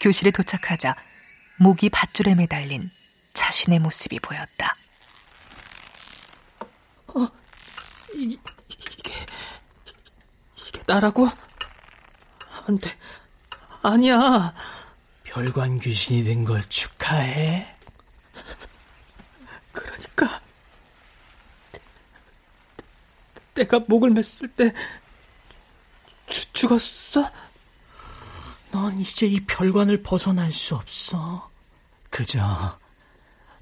교실에 0.00 0.30
도착하자 0.30 0.94
목이 1.58 1.88
밧줄에 1.90 2.34
매달린 2.34 2.90
자신의 3.32 3.78
모습이 3.80 4.20
보였다. 4.20 4.76
어, 7.08 7.26
이게, 8.14 8.36
이게, 8.68 9.12
이게 10.68 10.82
나라고? 10.86 11.28
안 12.68 12.78
돼. 12.78 12.90
아니야. 13.82 14.52
별관 15.24 15.78
귀신이 15.80 16.24
된 16.24 16.44
걸 16.44 16.62
축하해. 16.68 17.74
그러니까. 19.72 20.40
내가 23.56 23.80
목을 23.88 24.10
맸을 24.10 24.54
때 24.54 24.72
주, 26.28 26.52
죽었어? 26.52 27.28
넌 28.70 29.00
이제 29.00 29.26
이 29.26 29.40
별관을 29.40 30.02
벗어날 30.02 30.52
수 30.52 30.74
없어. 30.76 31.50
그저 32.10 32.78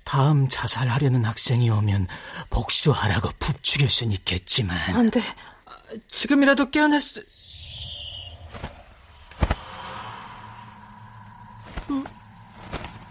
다음 0.03 0.49
자살하려는 0.49 1.25
학생이 1.25 1.71
오면 1.71 2.09
복수하라고 2.51 3.31
부추길 3.39 3.89
순 3.89 4.13
있겠지만 4.13 4.77
안 4.95 5.11
돼. 5.11 5.21
지금이라도 6.11 6.71
깨어날 6.71 7.01
수... 7.01 7.23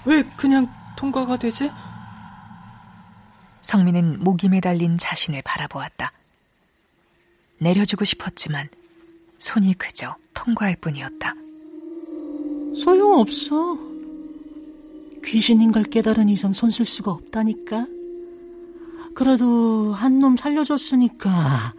왜 0.05 0.21
그냥 0.35 0.67
통과가 0.97 1.37
되지? 1.37 1.71
성민은 3.61 4.21
목이 4.21 4.49
매달린 4.49 4.97
자신을 4.97 5.41
바라보았다. 5.43 6.11
내려주고 7.63 8.05
싶었지만 8.05 8.69
손이 9.39 9.73
그저 9.75 10.15
통과할 10.33 10.75
뿐이었다. 10.79 11.33
소용없어. 12.77 13.77
귀신인 15.23 15.71
걸 15.71 15.83
깨달은 15.83 16.29
이상 16.29 16.53
손쓸 16.53 16.85
수가 16.85 17.11
없다니까. 17.11 17.85
그래도 19.15 19.93
한 19.93 20.19
놈 20.19 20.37
살려줬으니까 20.37 21.73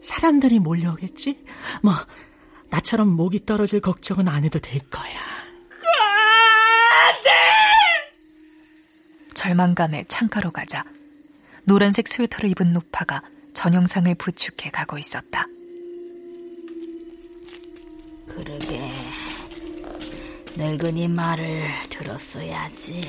사람들이 0.00 0.58
몰려오겠지? 0.58 1.44
뭐 1.82 1.92
나처럼 2.70 3.08
목이 3.08 3.44
떨어질 3.46 3.80
걱정은 3.80 4.28
안 4.28 4.44
해도 4.44 4.58
될 4.58 4.80
거야. 4.90 5.04
안돼! 7.08 7.30
절망감에 9.34 10.04
창가로 10.08 10.50
가자 10.52 10.84
노란색 11.64 12.08
스웨터를 12.08 12.50
입은 12.50 12.72
노파가 12.72 13.22
전영상을 13.54 14.14
부축해 14.16 14.70
가고 14.70 14.98
있었다. 14.98 15.46
그러게 18.28 18.90
늙은이 20.56 21.08
말을 21.08 21.64
들었어야지. 21.88 23.02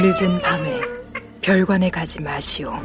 늦은 0.00 0.40
밤에 0.42 0.77
별관에 1.48 1.88
가지 1.88 2.20
마시오. 2.20 2.78